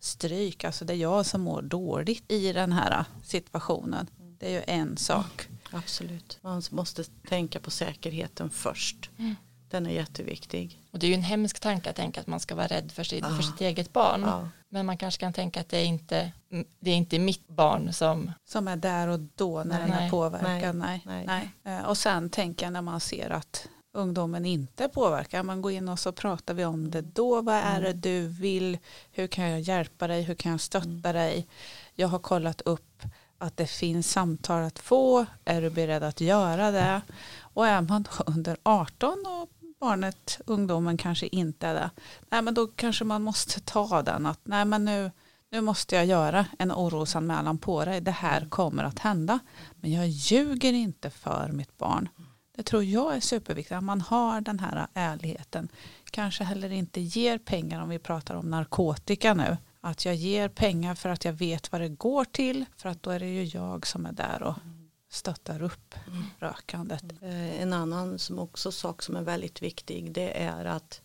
stryk, 0.00 0.64
alltså 0.64 0.84
det 0.84 0.92
är 0.92 0.96
jag 0.96 1.26
som 1.26 1.40
mår 1.40 1.62
dåligt 1.62 2.32
i 2.32 2.52
den 2.52 2.72
här 2.72 3.04
situationen. 3.22 4.06
Det 4.40 4.46
är 4.46 4.50
ju 4.50 4.62
en 4.66 4.96
sak. 4.96 5.48
Absolut, 5.70 6.38
man 6.42 6.62
måste 6.70 7.04
tänka 7.04 7.60
på 7.60 7.70
säkerheten 7.70 8.50
först. 8.50 9.10
Mm. 9.18 9.36
Den 9.70 9.86
är 9.86 9.90
jätteviktig. 9.90 10.80
Och 10.90 10.98
det 10.98 11.06
är 11.06 11.08
ju 11.08 11.14
en 11.14 11.22
hemsk 11.22 11.60
tanke 11.60 11.90
att 11.90 11.96
tänka 11.96 12.20
att 12.20 12.26
man 12.26 12.40
ska 12.40 12.54
vara 12.54 12.66
rädd 12.66 12.92
för, 12.92 13.04
sin, 13.04 13.24
ah. 13.24 13.36
för 13.36 13.42
sitt 13.42 13.60
eget 13.60 13.92
barn. 13.92 14.24
Ah. 14.24 14.48
Men 14.68 14.86
man 14.86 14.98
kanske 14.98 15.20
kan 15.20 15.32
tänka 15.32 15.60
att 15.60 15.68
det 15.68 15.78
är 15.78 15.84
inte 15.84 16.32
det 16.80 16.90
är 16.90 16.94
inte 16.94 17.18
mitt 17.18 17.48
barn 17.48 17.92
som 17.92 18.32
som 18.44 18.68
är 18.68 18.76
där 18.76 19.08
och 19.08 19.20
då 19.20 19.64
när 19.64 19.78
nej, 19.78 19.88
den 19.88 19.92
är 19.92 20.10
påverkad. 20.10 20.76
Nej, 20.76 21.02
nej, 21.06 21.24
nej. 21.26 21.76
Eh, 21.78 21.84
och 21.84 21.98
sen 21.98 22.30
tänker 22.30 22.66
jag 22.66 22.72
när 22.72 22.82
man 22.82 23.00
ser 23.00 23.30
att 23.30 23.68
ungdomen 23.92 24.46
inte 24.46 24.88
påverkar. 24.88 25.42
Man 25.42 25.62
går 25.62 25.72
in 25.72 25.88
och 25.88 25.98
så 25.98 26.12
pratar 26.12 26.54
vi 26.54 26.64
om 26.64 26.90
det 26.90 27.02
då. 27.02 27.42
Vad 27.42 27.54
är 27.54 27.80
det 27.80 27.88
mm. 27.88 28.00
du 28.00 28.26
vill? 28.26 28.78
Hur 29.12 29.26
kan 29.26 29.50
jag 29.50 29.60
hjälpa 29.60 30.06
dig? 30.06 30.22
Hur 30.22 30.34
kan 30.34 30.52
jag 30.52 30.60
stötta 30.60 30.88
mm. 30.88 31.14
dig? 31.14 31.46
Jag 31.94 32.08
har 32.08 32.18
kollat 32.18 32.60
upp 32.60 33.02
att 33.40 33.56
det 33.56 33.66
finns 33.66 34.10
samtal 34.10 34.62
att 34.62 34.78
få. 34.78 35.26
Är 35.44 35.62
du 35.62 35.70
beredd 35.70 36.02
att 36.02 36.20
göra 36.20 36.70
det? 36.70 37.00
Och 37.40 37.66
är 37.66 37.80
man 37.80 38.02
då 38.02 38.24
under 38.26 38.56
18 38.62 39.24
och 39.26 39.50
barnet, 39.80 40.40
ungdomen 40.46 40.96
kanske 40.96 41.26
inte 41.26 41.66
är 41.66 41.74
det. 41.74 41.90
Nej 42.30 42.42
men 42.42 42.54
då 42.54 42.66
kanske 42.66 43.04
man 43.04 43.22
måste 43.22 43.60
ta 43.60 44.02
den 44.02 44.26
att 44.26 44.40
nej 44.42 44.64
men 44.64 44.84
nu, 44.84 45.10
nu 45.50 45.60
måste 45.60 45.96
jag 45.96 46.06
göra 46.06 46.46
en 46.58 46.72
orosanmälan 46.72 47.58
på 47.58 47.84
dig. 47.84 48.00
Det 48.00 48.10
här 48.10 48.46
kommer 48.48 48.84
att 48.84 48.98
hända. 48.98 49.38
Men 49.74 49.92
jag 49.92 50.08
ljuger 50.08 50.72
inte 50.72 51.10
för 51.10 51.48
mitt 51.52 51.78
barn. 51.78 52.08
Det 52.56 52.62
tror 52.62 52.84
jag 52.84 53.16
är 53.16 53.20
superviktigt. 53.20 53.76
Att 53.76 53.84
man 53.84 54.00
har 54.00 54.40
den 54.40 54.58
här 54.58 54.86
ärligheten. 54.94 55.68
Kanske 56.10 56.44
heller 56.44 56.70
inte 56.70 57.00
ger 57.00 57.38
pengar 57.38 57.82
om 57.82 57.88
vi 57.88 57.98
pratar 57.98 58.34
om 58.34 58.50
narkotika 58.50 59.34
nu. 59.34 59.56
Att 59.80 60.04
jag 60.04 60.14
ger 60.14 60.48
pengar 60.48 60.94
för 60.94 61.08
att 61.08 61.24
jag 61.24 61.32
vet 61.32 61.72
vad 61.72 61.80
det 61.80 61.88
går 61.88 62.24
till. 62.24 62.64
För 62.76 62.88
att 62.88 63.02
då 63.02 63.10
är 63.10 63.20
det 63.20 63.28
ju 63.28 63.44
jag 63.44 63.86
som 63.86 64.06
är 64.06 64.12
där 64.12 64.42
och 64.42 64.54
stöttar 65.10 65.62
upp 65.62 65.94
mm. 66.06 66.24
rökandet. 66.38 67.04
Eh, 67.22 67.62
en 67.62 67.72
annan 67.72 68.18
som 68.18 68.38
också 68.38 68.72
sak 68.72 69.02
som 69.02 69.16
är 69.16 69.22
väldigt 69.22 69.62
viktig 69.62 70.12
det 70.12 70.42
är 70.42 70.64
att 70.64 71.00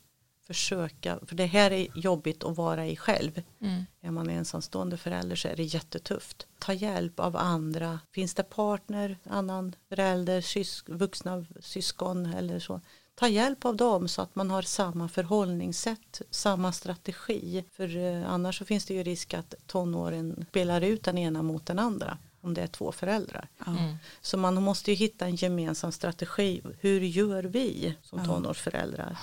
försöka, 0.48 1.20
för 1.28 1.36
det 1.36 1.46
här 1.46 1.72
är 1.72 1.88
jobbigt 1.96 2.44
att 2.44 2.58
vara 2.58 2.88
i 2.88 2.96
själv. 2.96 3.42
Mm. 3.62 3.86
Är 4.02 4.12
man 4.12 4.30
ensamstående 4.30 4.98
förälder 4.98 5.36
så 5.36 5.48
är 5.48 5.56
det 5.56 5.64
jättetufft. 5.64 6.48
Ta 6.60 6.74
hjälp 6.74 7.20
av 7.20 7.36
andra. 7.36 8.00
Finns 8.12 8.34
det 8.34 8.44
partner, 8.44 9.18
annan 9.24 9.76
förälder, 9.90 10.42
sysk, 10.42 10.90
vuxna 10.90 11.46
syskon 11.60 12.26
eller 12.26 12.60
så 12.60 12.82
ta 13.16 13.28
hjälp 13.28 13.66
av 13.66 13.76
dem 13.76 14.08
så 14.08 14.22
att 14.22 14.36
man 14.36 14.50
har 14.50 14.62
samma 14.62 15.08
förhållningssätt, 15.08 16.22
samma 16.30 16.72
strategi. 16.72 17.64
För 17.72 17.98
eh, 17.98 18.30
annars 18.32 18.58
så 18.58 18.66
finns 18.66 18.86
det 18.86 18.94
ju 18.94 19.04
risk 19.04 19.34
att 19.34 19.54
tonåren 19.68 20.46
spelar 20.50 20.82
ut 20.82 21.04
den 21.04 21.18
ena 21.18 21.42
mot 21.42 21.66
den 21.66 21.80
andra 21.80 22.18
om 22.42 22.54
det 22.54 22.62
är 22.62 22.68
två 22.68 22.92
föräldrar. 22.92 23.48
Mm. 23.68 23.96
Så 24.22 24.38
man 24.38 24.64
måste 24.64 24.92
ju 24.92 24.98
hitta 24.98 25.26
en 25.26 25.36
gemensam 25.36 25.92
strategi. 25.92 26.62
Hur 26.80 27.02
gör 27.02 27.44
vi 27.44 27.96
som 28.02 28.26
tonårsföräldrar? 28.26 29.18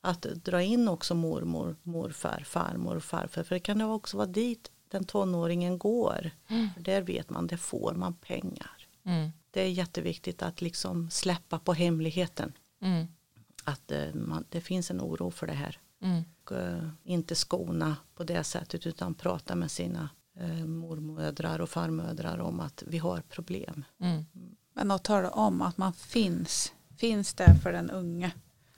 Att 0.00 0.22
dra 0.22 0.62
in 0.62 0.88
också 0.88 1.14
mormor, 1.14 1.76
morfar, 1.82 2.42
farmor 2.46 2.96
och 2.96 3.04
farfar. 3.04 3.42
För 3.42 3.54
det 3.54 3.60
kan 3.60 3.78
ju 3.78 3.84
också 3.84 4.16
vara 4.16 4.26
dit 4.26 4.70
den 4.90 5.04
tonåringen 5.04 5.78
går. 5.78 6.30
Mm. 6.48 6.68
För 6.74 6.80
där 6.80 7.02
vet 7.02 7.30
man, 7.30 7.46
det 7.46 7.56
får 7.56 7.92
man 7.92 8.14
pengar. 8.14 8.86
Mm. 9.04 9.30
Det 9.50 9.62
är 9.62 9.68
jätteviktigt 9.68 10.42
att 10.42 10.60
liksom 10.60 11.10
släppa 11.10 11.58
på 11.58 11.72
hemligheten. 11.72 12.52
Mm 12.82 13.06
att 13.66 13.92
eh, 13.92 14.14
man, 14.14 14.44
det 14.48 14.60
finns 14.60 14.90
en 14.90 15.00
oro 15.00 15.30
för 15.30 15.46
det 15.46 15.52
här. 15.52 15.78
Mm. 16.02 16.24
Och, 16.44 16.52
uh, 16.52 16.88
inte 17.04 17.34
skona 17.34 17.96
på 18.14 18.24
det 18.24 18.44
sättet 18.44 18.86
utan 18.86 19.14
prata 19.14 19.54
med 19.54 19.70
sina 19.70 20.08
uh, 20.40 20.66
mormödrar 20.66 21.60
och 21.60 21.68
farmödrar 21.68 22.38
om 22.38 22.60
att 22.60 22.82
vi 22.86 22.98
har 22.98 23.20
problem. 23.20 23.84
Mm. 24.00 24.24
Men 24.72 24.90
att 24.90 25.04
tala 25.04 25.30
om 25.30 25.62
att 25.62 25.78
man 25.78 25.92
finns, 25.92 26.72
finns 26.96 27.34
där 27.34 27.54
för 27.54 27.72
den 27.72 27.90
unge. 27.90 28.30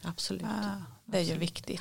Absolut. 0.03 0.43
Det 0.43 0.47
är 0.47 1.21
Absolut. 1.21 1.29
ju 1.29 1.39
viktigt. 1.39 1.81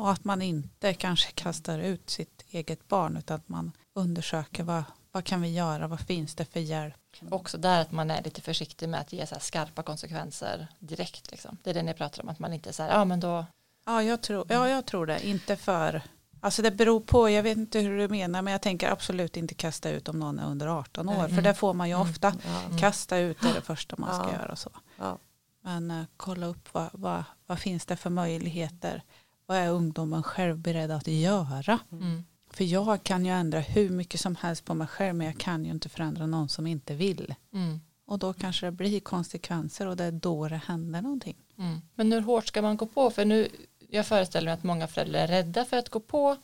och 0.00 0.10
att 0.10 0.24
man 0.24 0.42
inte 0.42 0.94
kanske 0.94 1.32
kastar 1.32 1.78
ut 1.78 2.10
sitt 2.10 2.44
eget 2.48 2.88
barn 2.88 3.16
utan 3.16 3.36
att 3.36 3.48
man 3.48 3.72
undersöker 3.92 4.62
vad, 4.62 4.84
vad 5.12 5.24
kan 5.24 5.42
vi 5.42 5.52
göra, 5.52 5.88
vad 5.88 6.00
finns 6.00 6.34
det 6.34 6.44
för 6.44 6.60
hjälp 6.60 7.03
Också 7.30 7.58
där 7.58 7.80
att 7.80 7.92
man 7.92 8.10
är 8.10 8.22
lite 8.22 8.40
försiktig 8.40 8.88
med 8.88 9.00
att 9.00 9.12
ge 9.12 9.26
så 9.26 9.36
skarpa 9.40 9.82
konsekvenser 9.82 10.66
direkt. 10.78 11.30
Liksom. 11.30 11.58
Det 11.62 11.70
är 11.70 11.74
det 11.74 11.82
ni 11.82 11.94
pratar 11.94 12.22
om, 12.22 12.28
att 12.28 12.38
man 12.38 12.52
inte 12.52 12.72
så 12.72 12.82
här, 12.82 12.90
ja 12.90 13.04
men 13.04 13.20
då. 13.20 13.46
Ja 13.86 14.02
jag, 14.02 14.20
tror, 14.20 14.46
ja, 14.48 14.68
jag 14.68 14.86
tror 14.86 15.06
det, 15.06 15.26
inte 15.26 15.56
för, 15.56 16.02
alltså 16.40 16.62
det 16.62 16.70
beror 16.70 17.00
på, 17.00 17.30
jag 17.30 17.42
vet 17.42 17.58
inte 17.58 17.80
hur 17.80 17.98
du 17.98 18.08
menar, 18.08 18.42
men 18.42 18.52
jag 18.52 18.62
tänker 18.62 18.90
absolut 18.90 19.36
inte 19.36 19.54
kasta 19.54 19.90
ut 19.90 20.08
om 20.08 20.18
någon 20.18 20.38
är 20.38 20.46
under 20.46 20.66
18 20.66 21.08
år, 21.08 21.14
mm. 21.14 21.34
för 21.34 21.42
det 21.42 21.54
får 21.54 21.74
man 21.74 21.88
ju 21.88 21.94
mm. 21.94 22.10
ofta, 22.10 22.28
mm. 22.28 22.78
kasta 22.78 23.16
ut 23.16 23.44
är 23.44 23.54
det 23.54 23.60
första 23.64 23.96
man 23.98 24.14
ska 24.14 24.32
ja. 24.32 24.38
göra. 24.40 24.56
Så. 24.56 24.70
Ja. 24.98 25.18
Men 25.60 25.90
uh, 25.90 26.04
kolla 26.16 26.46
upp 26.46 26.68
vad, 26.72 26.88
vad, 26.92 27.24
vad 27.46 27.58
finns 27.58 27.86
det 27.86 27.96
för 27.96 28.10
möjligheter, 28.10 29.02
vad 29.46 29.56
är 29.56 29.70
ungdomen 29.70 30.22
själv 30.22 30.58
beredd 30.58 30.90
att 30.90 31.06
göra? 31.06 31.78
Mm. 31.92 32.24
För 32.56 32.64
jag 32.64 33.02
kan 33.02 33.26
ju 33.26 33.32
ändra 33.32 33.60
hur 33.60 33.90
mycket 33.90 34.20
som 34.20 34.36
helst 34.36 34.64
på 34.64 34.74
mig 34.74 34.86
själv 34.86 35.14
men 35.14 35.26
jag 35.26 35.38
kan 35.38 35.64
ju 35.64 35.70
inte 35.70 35.88
förändra 35.88 36.26
någon 36.26 36.48
som 36.48 36.66
inte 36.66 36.94
vill. 36.94 37.34
Mm. 37.52 37.80
Och 38.06 38.18
då 38.18 38.32
kanske 38.32 38.66
det 38.66 38.72
blir 38.72 39.00
konsekvenser 39.00 39.86
och 39.86 39.96
det 39.96 40.04
är 40.04 40.12
då 40.12 40.48
det 40.48 40.56
händer 40.66 41.02
någonting. 41.02 41.36
Mm. 41.58 41.80
Men 41.94 42.12
hur 42.12 42.20
hårt 42.20 42.46
ska 42.46 42.62
man 42.62 42.76
gå 42.76 42.86
på? 42.86 43.10
För 43.10 43.24
nu, 43.24 43.48
jag 43.88 44.06
föreställer 44.06 44.44
mig 44.44 44.54
att 44.54 44.62
många 44.62 44.86
föräldrar 44.86 45.20
är 45.20 45.26
rädda 45.26 45.64
för 45.64 45.76
att 45.76 45.88
gå 45.88 46.00
på 46.00 46.36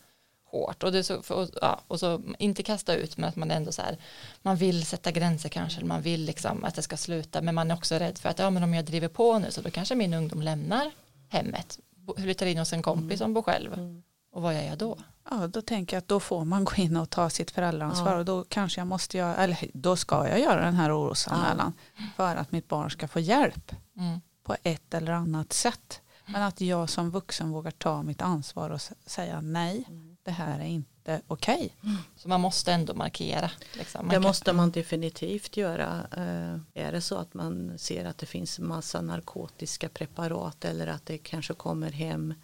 hårt 0.50 0.82
och, 0.82 0.92
det 0.92 1.04
så, 1.04 1.22
för, 1.22 1.34
och, 1.34 1.48
ja, 1.60 1.80
och 1.86 2.00
så 2.00 2.22
inte 2.38 2.62
kasta 2.62 2.94
ut 2.94 3.16
men 3.16 3.28
att 3.28 3.36
man 3.36 3.50
ändå 3.50 3.72
så 3.72 3.82
här 3.82 3.96
man 4.42 4.56
vill 4.56 4.86
sätta 4.86 5.10
gränser 5.10 5.48
kanske 5.48 5.78
eller 5.78 5.88
man 5.88 6.02
vill 6.02 6.24
liksom 6.24 6.64
att 6.64 6.74
det 6.74 6.82
ska 6.82 6.96
sluta 6.96 7.42
men 7.42 7.54
man 7.54 7.70
är 7.70 7.74
också 7.74 7.94
rädd 7.94 8.18
för 8.18 8.28
att 8.28 8.38
ja 8.38 8.50
men 8.50 8.62
om 8.62 8.74
jag 8.74 8.84
driver 8.84 9.08
på 9.08 9.38
nu 9.38 9.50
så 9.50 9.60
då 9.60 9.70
kanske 9.70 9.94
min 9.94 10.14
ungdom 10.14 10.42
lämnar 10.42 10.90
hemmet 11.28 11.78
flyttar 12.16 12.46
in 12.46 12.58
hos 12.58 12.72
en 12.72 12.82
kompis 12.82 13.04
mm. 13.04 13.18
som 13.18 13.34
bor 13.34 13.42
själv 13.42 13.72
mm. 13.72 14.02
och 14.32 14.42
vad 14.42 14.54
gör 14.54 14.62
jag 14.62 14.78
då? 14.78 14.98
Ja, 15.30 15.46
då 15.46 15.62
tänker 15.62 15.96
jag 15.96 16.02
att 16.02 16.08
då 16.08 16.20
får 16.20 16.44
man 16.44 16.64
gå 16.64 16.74
in 16.74 16.96
och 16.96 17.10
ta 17.10 17.30
sitt 17.30 17.50
föräldraansvar 17.50 18.12
ja. 18.12 18.18
och 18.18 18.24
då 18.24 18.44
kanske 18.48 18.80
jag 18.80 18.88
måste 18.88 19.18
göra, 19.18 19.36
eller 19.36 19.70
då 19.74 19.96
ska 19.96 20.28
jag 20.28 20.40
göra 20.40 20.64
den 20.64 20.74
här 20.74 20.98
orosanmälan 20.98 21.72
ja. 21.96 22.02
för 22.16 22.36
att 22.36 22.52
mitt 22.52 22.68
barn 22.68 22.90
ska 22.90 23.08
få 23.08 23.20
hjälp 23.20 23.72
mm. 23.96 24.20
på 24.42 24.56
ett 24.62 24.94
eller 24.94 25.12
annat 25.12 25.52
sätt. 25.52 26.00
Men 26.26 26.42
att 26.42 26.60
jag 26.60 26.90
som 26.90 27.10
vuxen 27.10 27.50
vågar 27.50 27.70
ta 27.70 28.02
mitt 28.02 28.22
ansvar 28.22 28.70
och 28.70 28.80
säga 29.06 29.40
nej, 29.40 29.84
mm. 29.88 30.16
det 30.22 30.30
här 30.30 30.60
är 30.60 30.64
inte 30.64 31.20
okej. 31.26 31.76
Så 32.16 32.28
man 32.28 32.40
måste 32.40 32.72
ändå 32.72 32.94
markera. 32.94 33.50
Liksom. 33.72 34.08
Det 34.08 34.14
kan- 34.14 34.22
måste 34.22 34.52
man 34.52 34.70
definitivt 34.70 35.56
göra. 35.56 36.06
Eh, 36.16 36.82
Är 36.84 36.92
det 36.92 37.00
så 37.00 37.16
att 37.16 37.34
man 37.34 37.78
ser 37.78 38.04
att 38.04 38.18
det 38.18 38.26
finns 38.26 38.58
massa 38.58 39.00
narkotiska 39.00 39.88
preparat 39.88 40.64
eller 40.64 40.86
att 40.86 41.06
det 41.06 41.18
kanske 41.18 41.54
kommer 41.54 41.90
hem 41.90 42.34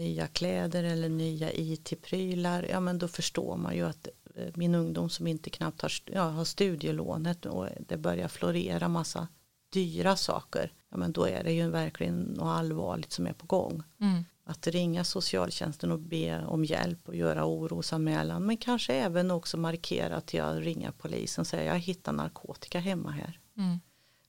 nya 0.00 0.26
kläder 0.26 0.84
eller 0.84 1.08
nya 1.08 1.52
IT-prylar, 1.52 2.66
ja 2.70 2.80
men 2.80 2.98
då 2.98 3.08
förstår 3.08 3.56
man 3.56 3.76
ju 3.76 3.86
att 3.86 4.08
eh, 4.34 4.52
min 4.54 4.74
ungdom 4.74 5.10
som 5.10 5.26
inte 5.26 5.50
knappt 5.50 5.82
har, 5.82 5.92
ja, 6.04 6.22
har 6.22 6.44
studielånet 6.44 7.46
och 7.46 7.68
det 7.88 7.96
börjar 7.96 8.28
florera 8.28 8.88
massa 8.88 9.28
dyra 9.72 10.16
saker, 10.16 10.72
ja 10.90 10.96
men 10.96 11.12
då 11.12 11.24
är 11.24 11.44
det 11.44 11.52
ju 11.52 11.70
verkligen 11.70 12.20
något 12.20 12.58
allvarligt 12.58 13.12
som 13.12 13.26
är 13.26 13.32
på 13.32 13.46
gång. 13.46 13.82
Mm. 14.00 14.24
Att 14.44 14.66
ringa 14.66 15.04
socialtjänsten 15.04 15.92
och 15.92 15.98
be 15.98 16.44
om 16.46 16.64
hjälp 16.64 17.08
och 17.08 17.16
göra 17.16 17.44
orosanmälan 17.44 18.46
men 18.46 18.56
kanske 18.56 18.94
även 18.94 19.30
också 19.30 19.56
markera 19.56 20.16
att 20.16 20.34
jag 20.34 20.66
ringer 20.66 20.90
polisen 20.90 21.42
och 21.42 21.46
säger 21.46 21.72
jag 21.72 21.78
hittar 21.78 22.12
narkotika 22.12 22.78
hemma 22.78 23.10
här. 23.10 23.38
Mm. 23.56 23.80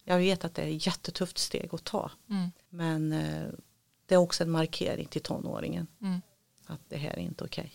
Jag 0.03 0.17
vet 0.17 0.45
att 0.45 0.55
det 0.55 0.61
är 0.61 0.75
ett 0.75 0.85
jättetufft 0.85 1.37
steg 1.37 1.69
att 1.71 1.83
ta 1.83 2.11
Mm. 2.29 2.51
men 2.69 3.13
eh, 3.13 3.47
det 4.11 4.15
är 4.15 4.19
också 4.19 4.43
en 4.43 4.51
markering 4.51 5.05
till 5.05 5.21
tonåringen 5.21 5.87
Mm. 6.01 6.21
att 6.65 6.79
det 6.89 6.97
här 6.97 7.09
är 7.09 7.17
inte 7.17 7.43
okej. 7.43 7.71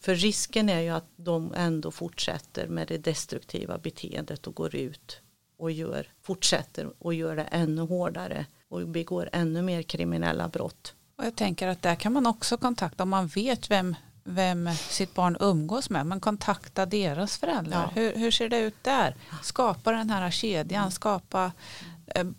För 0.00 0.14
risken 0.14 0.68
är 0.68 0.80
ju 0.80 0.88
att 0.88 1.04
de 1.16 1.54
ändå 1.56 1.90
fortsätter 1.90 2.68
med 2.68 2.88
det 2.88 2.98
destruktiva 2.98 3.78
beteendet 3.78 4.46
och 4.46 4.54
går 4.54 4.74
ut 4.74 5.20
och 5.58 5.70
gör, 5.70 6.06
fortsätter 6.22 6.92
och 6.98 7.14
gör 7.14 7.36
det 7.36 7.42
ännu 7.42 7.82
hårdare 7.82 8.46
och 8.68 8.88
begår 8.88 9.28
ännu 9.32 9.62
mer 9.62 9.82
kriminella 9.82 10.48
brott. 10.48 10.94
Och 11.16 11.24
jag 11.24 11.36
tänker 11.36 11.68
att 11.68 11.82
där 11.82 11.94
kan 11.94 12.12
man 12.12 12.26
också 12.26 12.56
kontakta 12.56 13.02
om 13.02 13.08
man 13.08 13.26
vet 13.26 13.70
vem, 13.70 13.94
vem 14.24 14.70
sitt 14.74 15.14
barn 15.14 15.36
umgås 15.40 15.90
med. 15.90 16.06
Men 16.06 16.20
kontakta 16.20 16.86
deras 16.86 17.38
föräldrar. 17.38 17.82
Ja. 17.82 18.00
Hur, 18.00 18.14
hur 18.14 18.30
ser 18.30 18.48
det 18.48 18.58
ut 18.58 18.84
där? 18.84 19.14
Skapa 19.42 19.92
den 19.92 20.10
här 20.10 20.30
kedjan. 20.30 20.90
Skapa 20.90 21.52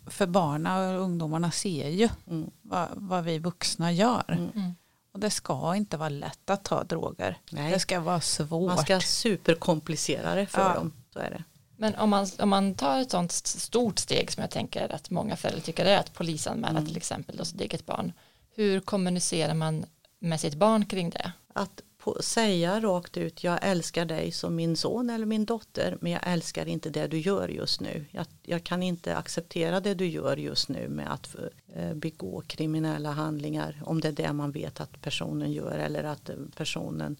för 0.06 0.26
barna 0.26 0.88
och 0.88 1.00
ungdomarna 1.00 1.50
ser 1.50 1.88
ju 1.88 2.08
Mm. 2.26 2.50
vad, 2.62 2.88
vad 2.94 3.24
vi 3.24 3.38
vuxna 3.38 3.92
gör. 3.92 4.50
Mm. 4.54 4.74
Och 5.12 5.20
det 5.20 5.30
ska 5.30 5.74
inte 5.76 5.96
vara 5.96 6.08
lätt 6.08 6.50
att 6.50 6.64
ta 6.64 6.84
droger. 6.84 7.38
Nej. 7.50 7.72
Det 7.72 7.78
ska 7.78 8.00
vara 8.00 8.20
svårt. 8.20 8.68
Man 8.74 8.78
ska 8.84 9.00
superkomplicera 9.00 10.34
det 10.34 10.46
för 10.46 10.60
Ja. 10.60 10.74
dem. 10.74 10.92
Så 11.12 11.18
är 11.18 11.30
det. 11.30 11.44
Men 11.76 11.94
om 11.94 12.10
man, 12.10 12.26
om 12.38 12.48
man 12.48 12.74
tar 12.74 13.00
ett 13.00 13.10
sånt 13.10 13.30
st- 13.32 13.60
stort 13.60 13.98
steg 13.98 14.32
som 14.32 14.40
jag 14.40 14.50
tänker 14.50 14.94
att 14.94 15.10
många 15.10 15.36
föräldrar 15.36 15.62
tycker 15.62 15.84
det 15.84 15.90
är 15.90 15.98
att 16.00 16.12
polisanmäla 16.14 16.82
till 16.82 16.96
exempel 16.96 17.36
då 17.36 17.44
sitt 17.44 17.60
eget 17.60 17.86
barn. 17.86 18.12
Hur 18.54 18.80
kommunicerar 18.80 19.54
man 19.54 19.84
med 20.20 20.40
sitt 20.40 20.54
barn 20.54 20.86
kring 20.86 21.10
det? 21.10 21.32
Att 21.54 21.80
säga 22.20 22.80
rakt 22.80 23.16
ut 23.16 23.44
jag 23.44 23.58
älskar 23.62 24.04
dig 24.04 24.32
som 24.32 24.54
min 24.56 24.76
son 24.76 25.10
eller 25.10 25.26
min 25.26 25.44
dotter 25.44 25.98
men 26.00 26.12
jag 26.12 26.20
älskar 26.24 26.66
inte 26.68 26.90
det 26.90 27.06
du 27.06 27.18
gör 27.18 27.48
just 27.48 27.80
nu. 27.80 28.04
Jag, 28.10 28.26
jag 28.42 28.64
kan 28.64 28.82
inte 28.82 29.16
acceptera 29.16 29.80
det 29.80 29.94
du 29.94 30.06
gör 30.06 30.36
just 30.36 30.68
nu 30.68 30.88
med 30.88 31.12
att 31.12 31.36
eh, 31.74 31.94
begå 31.94 32.42
kriminella 32.46 33.10
handlingar 33.10 33.82
om 33.86 34.00
det 34.00 34.08
är 34.08 34.12
det 34.12 34.32
man 34.32 34.52
vet 34.52 34.80
att 34.80 35.00
personen 35.02 35.52
gör 35.52 35.78
eller 35.78 36.04
att 36.04 36.30
personen 36.56 37.16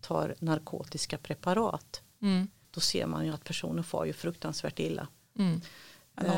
tar 0.00 0.34
narkotiska 0.38 1.18
preparat. 1.18 2.02
Mm. 2.22 2.48
Då 2.70 2.80
ser 2.80 3.06
man 3.06 3.26
ju 3.26 3.34
att 3.34 3.44
personen 3.44 3.84
får 3.84 4.06
ju 4.06 4.12
fruktansvärt 4.12 4.78
illa. 4.78 5.08
Mm. 5.38 5.60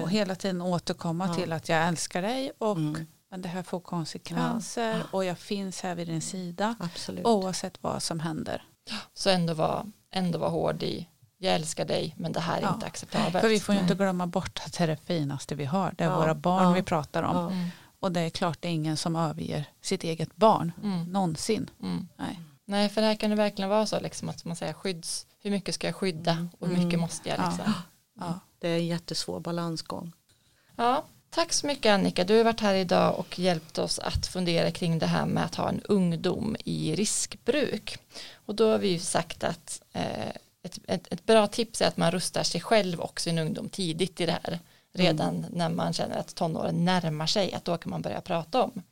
Och 0.02 0.10
hela 0.10 0.34
tiden 0.34 0.62
återkomma 0.62 1.26
Ja. 1.26 1.34
till 1.34 1.52
att 1.52 1.68
jag 1.68 1.88
älskar 1.88 2.22
dig 2.22 2.52
och 2.58 2.76
Mm. 2.76 3.06
Men 3.30 3.42
det 3.42 3.48
här 3.48 3.62
får 3.62 3.80
konsekvenser 3.80 5.02
och 5.10 5.24
jag 5.24 5.38
finns 5.38 5.80
här 5.80 5.94
vid 5.94 6.08
din 6.08 6.22
sida 6.22 6.74
Absolut. 6.80 7.26
oavsett 7.26 7.82
vad 7.82 8.02
som 8.02 8.20
händer. 8.20 8.62
Så 9.14 9.30
ändå 9.30 9.54
vara 9.54 9.86
ändå 10.12 10.38
var 10.38 10.50
hård 10.50 10.82
i 10.82 11.08
jag 11.38 11.54
älskar 11.54 11.84
dig 11.84 12.14
men 12.18 12.32
det 12.32 12.40
här 12.40 12.58
är 12.58 12.62
Ja. 12.62 12.74
inte 12.74 12.86
acceptabelt. 12.86 13.40
För 13.40 13.48
vi 13.48 13.60
får 13.60 13.74
ju 13.74 13.80
inte 13.80 13.94
glömma 13.94 14.26
bort 14.26 14.60
att 14.66 14.72
det 14.72 14.84
är 14.84 14.88
det 14.88 14.96
finaste 14.96 15.54
vi 15.54 15.64
har. 15.64 15.94
Det 15.96 16.04
är 16.04 16.08
Ja, 16.10 16.16
våra 16.18 16.34
barn 16.34 16.62
ja, 16.62 16.72
vi 16.72 16.82
pratar 16.82 17.22
om. 17.22 17.36
ja. 17.36 17.50
Mm. 17.50 17.68
Och 18.00 18.12
det 18.12 18.20
är 18.20 18.30
klart 18.30 18.58
det 18.60 18.68
är 18.68 18.72
ingen 18.72 18.96
som 18.96 19.16
överger 19.16 19.64
sitt 19.80 20.04
eget 20.04 20.36
barn. 20.36 20.72
Mm. 20.82 21.04
Någonsin. 21.12 21.70
Mm. 21.82 22.08
Nej. 22.16 22.40
Nej 22.64 22.88
för 22.88 23.02
här 23.02 23.14
kan 23.14 23.30
det 23.30 23.36
verkligen 23.36 23.68
vara 23.70 23.86
så 23.86 24.00
liksom, 24.00 24.28
att 24.28 24.44
man 24.44 24.56
säger 24.56 24.72
skydds, 24.72 25.26
hur 25.42 25.50
mycket 25.50 25.74
ska 25.74 25.86
jag 25.86 25.96
skydda 25.96 26.48
och 26.58 26.68
hur 26.68 26.74
mycket 26.76 26.88
Mm. 26.88 27.00
måste 27.00 27.28
jag 27.28 27.38
Ja. 27.38 27.48
liksom. 27.48 27.72
Ja. 28.20 28.40
Det 28.58 28.68
är 28.68 28.76
en 28.78 28.86
jättesvår 28.86 29.40
balansgång. 29.40 30.12
Ja, 30.76 31.04
tack 31.30 31.52
så 31.52 31.66
mycket 31.66 31.90
Annika. 31.90 32.24
Du 32.24 32.36
har 32.36 32.44
varit 32.44 32.60
här 32.60 32.74
idag 32.74 33.18
och 33.18 33.38
hjälpt 33.38 33.78
oss 33.78 33.98
att 33.98 34.26
fundera 34.26 34.70
kring 34.70 34.98
det 34.98 35.06
här 35.06 35.26
med 35.26 35.44
att 35.44 35.54
ha 35.54 35.68
en 35.68 35.80
ungdom 35.84 36.56
i 36.64 36.94
riskbruk. 36.94 37.98
Och 38.34 38.54
då 38.54 38.70
har 38.70 38.78
vi 38.78 38.88
ju 38.88 38.98
sagt 38.98 39.44
att 39.44 39.82
eh, 39.92 40.28
ett, 40.62 40.78
ett, 40.86 41.12
ett 41.12 41.26
bra 41.26 41.46
tips 41.46 41.82
är 41.82 41.86
att 41.86 41.96
man 41.96 42.10
rustar 42.10 42.42
sig 42.42 42.60
själv 42.60 43.00
och 43.00 43.20
sin 43.20 43.38
ungdom 43.38 43.68
tidigt 43.68 44.20
i 44.20 44.26
det 44.26 44.38
här. 44.42 44.58
Redan 44.92 45.46
när 45.50 45.68
man 45.68 45.92
känner 45.92 46.18
att 46.18 46.34
tonåren 46.34 46.84
närmar 46.84 47.26
sig, 47.26 47.52
att 47.52 47.64
då 47.64 47.76
kan 47.76 47.90
man 47.90 48.02
börja 48.02 48.20
prata 48.20 48.62
om 48.62 48.82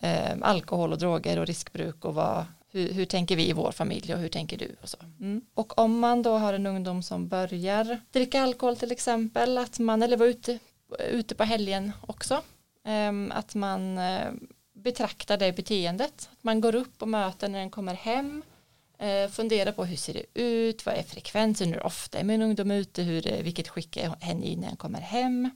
eh, 0.00 0.32
alkohol 0.42 0.92
och 0.92 0.98
droger 0.98 1.38
och 1.38 1.46
riskbruk 1.46 2.04
och 2.04 2.14
vad, 2.14 2.44
hur, 2.72 2.92
hur 2.92 3.04
tänker 3.04 3.36
vi 3.36 3.48
i 3.48 3.52
vår 3.52 3.72
familj 3.72 4.14
och 4.14 4.20
hur 4.20 4.28
tänker 4.28 4.58
du 4.58 4.76
och 4.82 4.88
så. 4.88 4.98
Mm. 5.20 5.42
Och 5.54 5.78
om 5.78 5.98
man 5.98 6.22
då 6.22 6.38
har 6.38 6.52
en 6.52 6.66
ungdom 6.66 7.02
som 7.02 7.28
börjar 7.28 8.00
dricka 8.12 8.42
alkohol 8.42 8.76
till 8.76 8.92
exempel, 8.92 9.58
att 9.58 9.78
man 9.78 10.02
eller 10.02 10.16
vara 10.16 10.28
ute, 10.28 10.58
ute 10.98 11.34
på 11.34 11.44
helgen 11.44 11.92
också, 12.00 12.42
ehm, 12.84 13.32
att 13.34 13.54
man 13.54 13.98
eh, 13.98 14.32
betraktar 14.74 15.36
det 15.36 15.52
beteendet, 15.52 16.28
att 16.32 16.44
man 16.44 16.60
går 16.60 16.74
upp 16.74 17.02
och 17.02 17.08
möter 17.08 17.48
när 17.48 17.58
den 17.58 17.70
kommer 17.70 17.94
hem, 17.94 18.42
eh, 18.98 19.30
funderar 19.30 19.72
på 19.72 19.84
hur 19.84 19.96
ser 19.96 20.14
det 20.14 20.40
ut, 20.40 20.86
vad 20.86 20.94
är 20.94 21.02
frekvensen, 21.02 21.72
hur 21.72 21.86
ofta 21.86 22.18
är 22.18 22.24
min 22.24 22.42
ungdom 22.42 22.70
ute, 22.70 23.02
hur, 23.02 23.32
eh, 23.32 23.42
vilket 23.42 23.68
skick 23.68 23.96
är 23.96 24.14
hen 24.20 24.44
i 24.44 24.56
när 24.56 24.68
den 24.68 24.76
kommer 24.76 25.00
hem. 25.00 25.50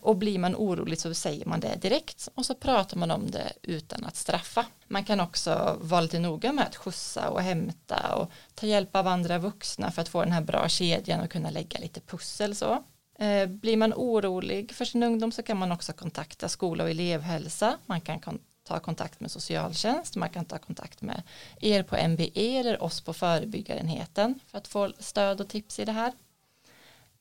Och 0.00 0.16
blir 0.16 0.38
man 0.38 0.56
orolig 0.56 1.00
så 1.00 1.14
säger 1.14 1.46
man 1.46 1.60
det 1.60 1.76
direkt. 1.76 2.28
Och 2.34 2.46
så 2.46 2.54
pratar 2.54 2.96
man 2.96 3.10
om 3.10 3.30
det 3.30 3.52
utan 3.62 4.04
att 4.04 4.16
straffa. 4.16 4.66
Man 4.88 5.04
kan 5.04 5.20
också 5.20 5.78
vara 5.80 6.00
lite 6.00 6.18
noga 6.18 6.52
med 6.52 6.64
att 6.64 6.76
skjutsa 6.76 7.30
och 7.30 7.42
hämta 7.42 8.16
och 8.16 8.30
ta 8.54 8.66
hjälp 8.66 8.96
av 8.96 9.06
andra 9.06 9.38
vuxna 9.38 9.90
för 9.90 10.02
att 10.02 10.08
få 10.08 10.22
den 10.22 10.32
här 10.32 10.40
bra 10.40 10.68
kedjan 10.68 11.20
och 11.20 11.30
kunna 11.30 11.50
lägga 11.50 11.78
lite 11.78 12.00
pussel 12.00 12.56
så. 12.56 12.84
Eh, 13.18 13.46
blir 13.46 13.76
man 13.76 13.92
orolig 13.94 14.72
för 14.72 14.84
sin 14.84 15.02
ungdom 15.02 15.32
så 15.32 15.42
kan 15.42 15.56
man 15.56 15.72
också 15.72 15.92
kontakta 15.92 16.48
skola 16.48 16.84
och 16.84 16.90
elevhälsa. 16.90 17.78
Man 17.86 18.00
kan 18.00 18.20
ta 18.64 18.80
kontakt 18.80 19.20
med 19.20 19.30
socialtjänst, 19.30 20.16
man 20.16 20.30
kan 20.30 20.44
ta 20.44 20.58
kontakt 20.58 21.02
med 21.02 21.22
er 21.60 21.82
på 21.82 21.96
MBE 21.96 22.58
eller 22.58 22.82
oss 22.82 23.00
på 23.00 23.12
förebyggarenheten 23.12 24.40
för 24.46 24.58
att 24.58 24.68
få 24.68 24.92
stöd 24.98 25.40
och 25.40 25.48
tips 25.48 25.78
i 25.78 25.84
det 25.84 25.92
här. 25.92 26.12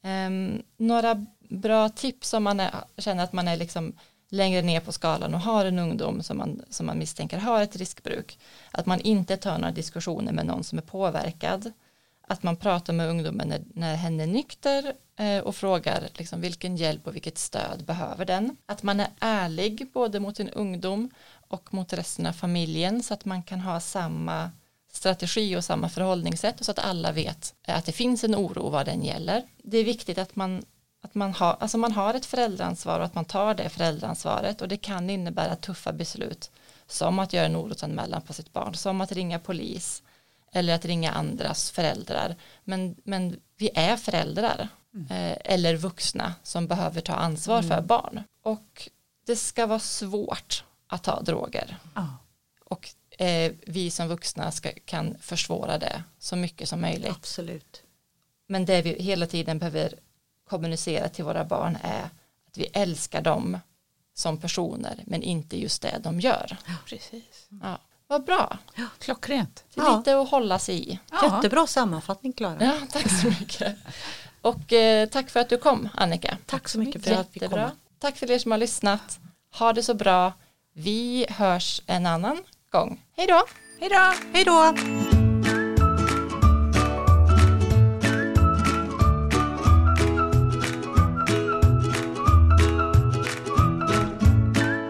Ehm, 0.01 0.63
några 0.77 1.25
bra 1.39 1.89
tips 1.89 2.33
om 2.33 2.43
man 2.43 2.59
är, 2.59 2.71
känner 2.97 3.23
att 3.23 3.33
man 3.33 3.47
är 3.47 3.57
liksom 3.57 3.93
längre 4.29 4.61
ner 4.61 4.79
på 4.79 4.91
skalan 4.91 5.33
och 5.33 5.39
har 5.39 5.65
en 5.65 5.79
ungdom 5.79 6.23
som 6.23 6.37
man, 6.37 6.61
som 6.69 6.85
man 6.85 6.99
misstänker 6.99 7.37
har 7.37 7.61
ett 7.61 7.75
riskbruk. 7.75 8.39
Att 8.71 8.85
man 8.85 8.99
inte 8.99 9.37
tar 9.37 9.57
några 9.57 9.71
diskussioner 9.71 10.31
med 10.31 10.45
någon 10.45 10.63
som 10.63 10.77
är 10.77 10.83
påverkad. 10.83 11.71
Att 12.27 12.43
man 12.43 12.55
pratar 12.55 12.93
med 12.93 13.09
ungdomen 13.09 13.47
när, 13.47 13.61
när 13.73 13.95
hen 13.95 14.19
är 14.19 14.27
nykter 14.27 14.93
eh, 15.19 15.39
och 15.39 15.55
frågar 15.55 16.09
liksom, 16.13 16.41
vilken 16.41 16.77
hjälp 16.77 17.07
och 17.07 17.15
vilket 17.15 17.37
stöd 17.37 17.83
behöver 17.85 18.25
den. 18.25 18.57
Att 18.65 18.83
man 18.83 18.99
är 18.99 19.09
ärlig 19.19 19.89
både 19.93 20.19
mot 20.19 20.37
sin 20.37 20.49
ungdom 20.49 21.09
och 21.47 21.73
mot 21.73 21.93
resten 21.93 22.25
av 22.25 22.33
familjen 22.33 23.03
så 23.03 23.13
att 23.13 23.25
man 23.25 23.43
kan 23.43 23.59
ha 23.59 23.79
samma 23.79 24.51
strategi 24.91 25.55
och 25.55 25.65
samma 25.65 25.89
förhållningssätt 25.89 26.59
och 26.59 26.65
så 26.65 26.71
att 26.71 26.79
alla 26.79 27.11
vet 27.11 27.53
att 27.67 27.85
det 27.85 27.91
finns 27.91 28.23
en 28.23 28.35
oro 28.35 28.69
vad 28.69 28.85
den 28.85 29.03
gäller. 29.03 29.43
Det 29.57 29.77
är 29.77 29.83
viktigt 29.83 30.17
att 30.17 30.35
man, 30.35 30.65
att 31.01 31.15
man, 31.15 31.33
har, 31.33 31.57
alltså 31.59 31.77
man 31.77 31.91
har 31.91 32.13
ett 32.13 32.25
föräldraansvar 32.25 32.99
och 32.99 33.05
att 33.05 33.15
man 33.15 33.25
tar 33.25 33.53
det 33.53 33.69
föräldraansvaret 33.69 34.61
och 34.61 34.67
det 34.67 34.77
kan 34.77 35.09
innebära 35.09 35.55
tuffa 35.55 35.93
beslut 35.93 36.51
som 36.87 37.19
att 37.19 37.33
göra 37.33 37.45
en 37.45 37.55
orosanmälan 37.55 38.21
på 38.21 38.33
sitt 38.33 38.53
barn, 38.53 38.75
som 38.75 39.01
att 39.01 39.11
ringa 39.11 39.39
polis 39.39 40.03
eller 40.53 40.73
att 40.75 40.85
ringa 40.85 41.11
andras 41.11 41.71
föräldrar. 41.71 42.35
Men, 42.63 42.95
men 43.03 43.39
vi 43.57 43.69
är 43.75 43.97
föräldrar 43.97 44.67
eh, 45.09 45.37
eller 45.53 45.75
vuxna 45.75 46.33
som 46.43 46.67
behöver 46.67 47.01
ta 47.01 47.13
ansvar 47.13 47.61
för 47.61 47.81
barn. 47.81 48.23
Och 48.43 48.89
det 49.25 49.35
ska 49.35 49.65
vara 49.65 49.79
svårt 49.79 50.63
att 50.87 51.03
ta 51.03 51.21
droger 51.21 51.77
Ja. 51.95 52.07
och 52.65 52.89
eh, 53.21 53.51
vi 53.67 53.91
som 53.91 54.07
vuxna 54.07 54.51
ska, 54.51 54.71
kan 54.85 55.15
försvåra 55.19 55.77
det 55.77 56.03
så 56.19 56.35
mycket 56.35 56.69
som 56.69 56.81
möjligt. 56.81 57.11
Absolut. 57.11 57.83
Men 58.47 58.65
det 58.65 58.81
vi 58.81 59.03
hela 59.03 59.27
tiden 59.27 59.59
behöver 59.59 59.93
kommunicera 60.49 61.09
till 61.09 61.23
våra 61.25 61.45
barn 61.45 61.77
är 61.83 62.03
att 62.47 62.57
vi 62.57 62.65
älskar 62.73 63.21
dem 63.21 63.59
som 64.13 64.37
personer 64.37 65.03
men 65.05 65.23
inte 65.23 65.61
just 65.61 65.81
det 65.81 65.99
de 66.03 66.19
gör. 66.19 66.57
Precis. 66.85 67.47
Ja. 67.61 67.77
Vad 68.07 68.23
bra, 68.25 68.57
Klockrent. 68.99 69.63
det 69.75 69.81
är 69.81 69.85
Ja. 69.85 69.97
lite 69.97 70.17
att 70.19 70.29
hålla 70.29 70.59
sig 70.59 70.89
i. 70.91 70.99
Ja. 71.11 71.35
Jättebra 71.35 71.67
sammanfattning 71.67 72.33
Klara. 72.33 72.57
Ja, 72.63 72.73
tack 72.91 73.21
så 73.21 73.27
mycket. 73.27 73.75
Och 74.41 74.73
eh, 74.73 75.09
tack 75.09 75.29
för 75.29 75.39
att 75.39 75.49
du 75.49 75.57
kom 75.57 75.89
Annika. 75.95 76.37
Tack 76.45 76.69
så 76.69 76.79
mycket 76.79 77.03
för 77.03 77.11
att 77.11 77.29
vi 77.33 77.39
Jättebra. 77.39 77.69
kom. 77.69 77.77
Tack 77.99 78.17
för 78.17 78.31
er 78.31 78.39
som 78.39 78.51
har 78.51 78.57
lyssnat. 78.57 79.19
Ha 79.59 79.73
det 79.73 79.83
så 79.83 79.93
bra. 79.93 80.33
Vi 80.73 81.25
hörs 81.29 81.81
en 81.85 82.05
annan 82.05 82.37
gång. 82.71 83.01
Hej 83.17 83.27
då! 83.27 83.43
Hej 83.79 83.89
då! 83.89 84.13
Hej 84.33 84.43
då! 84.45 85.22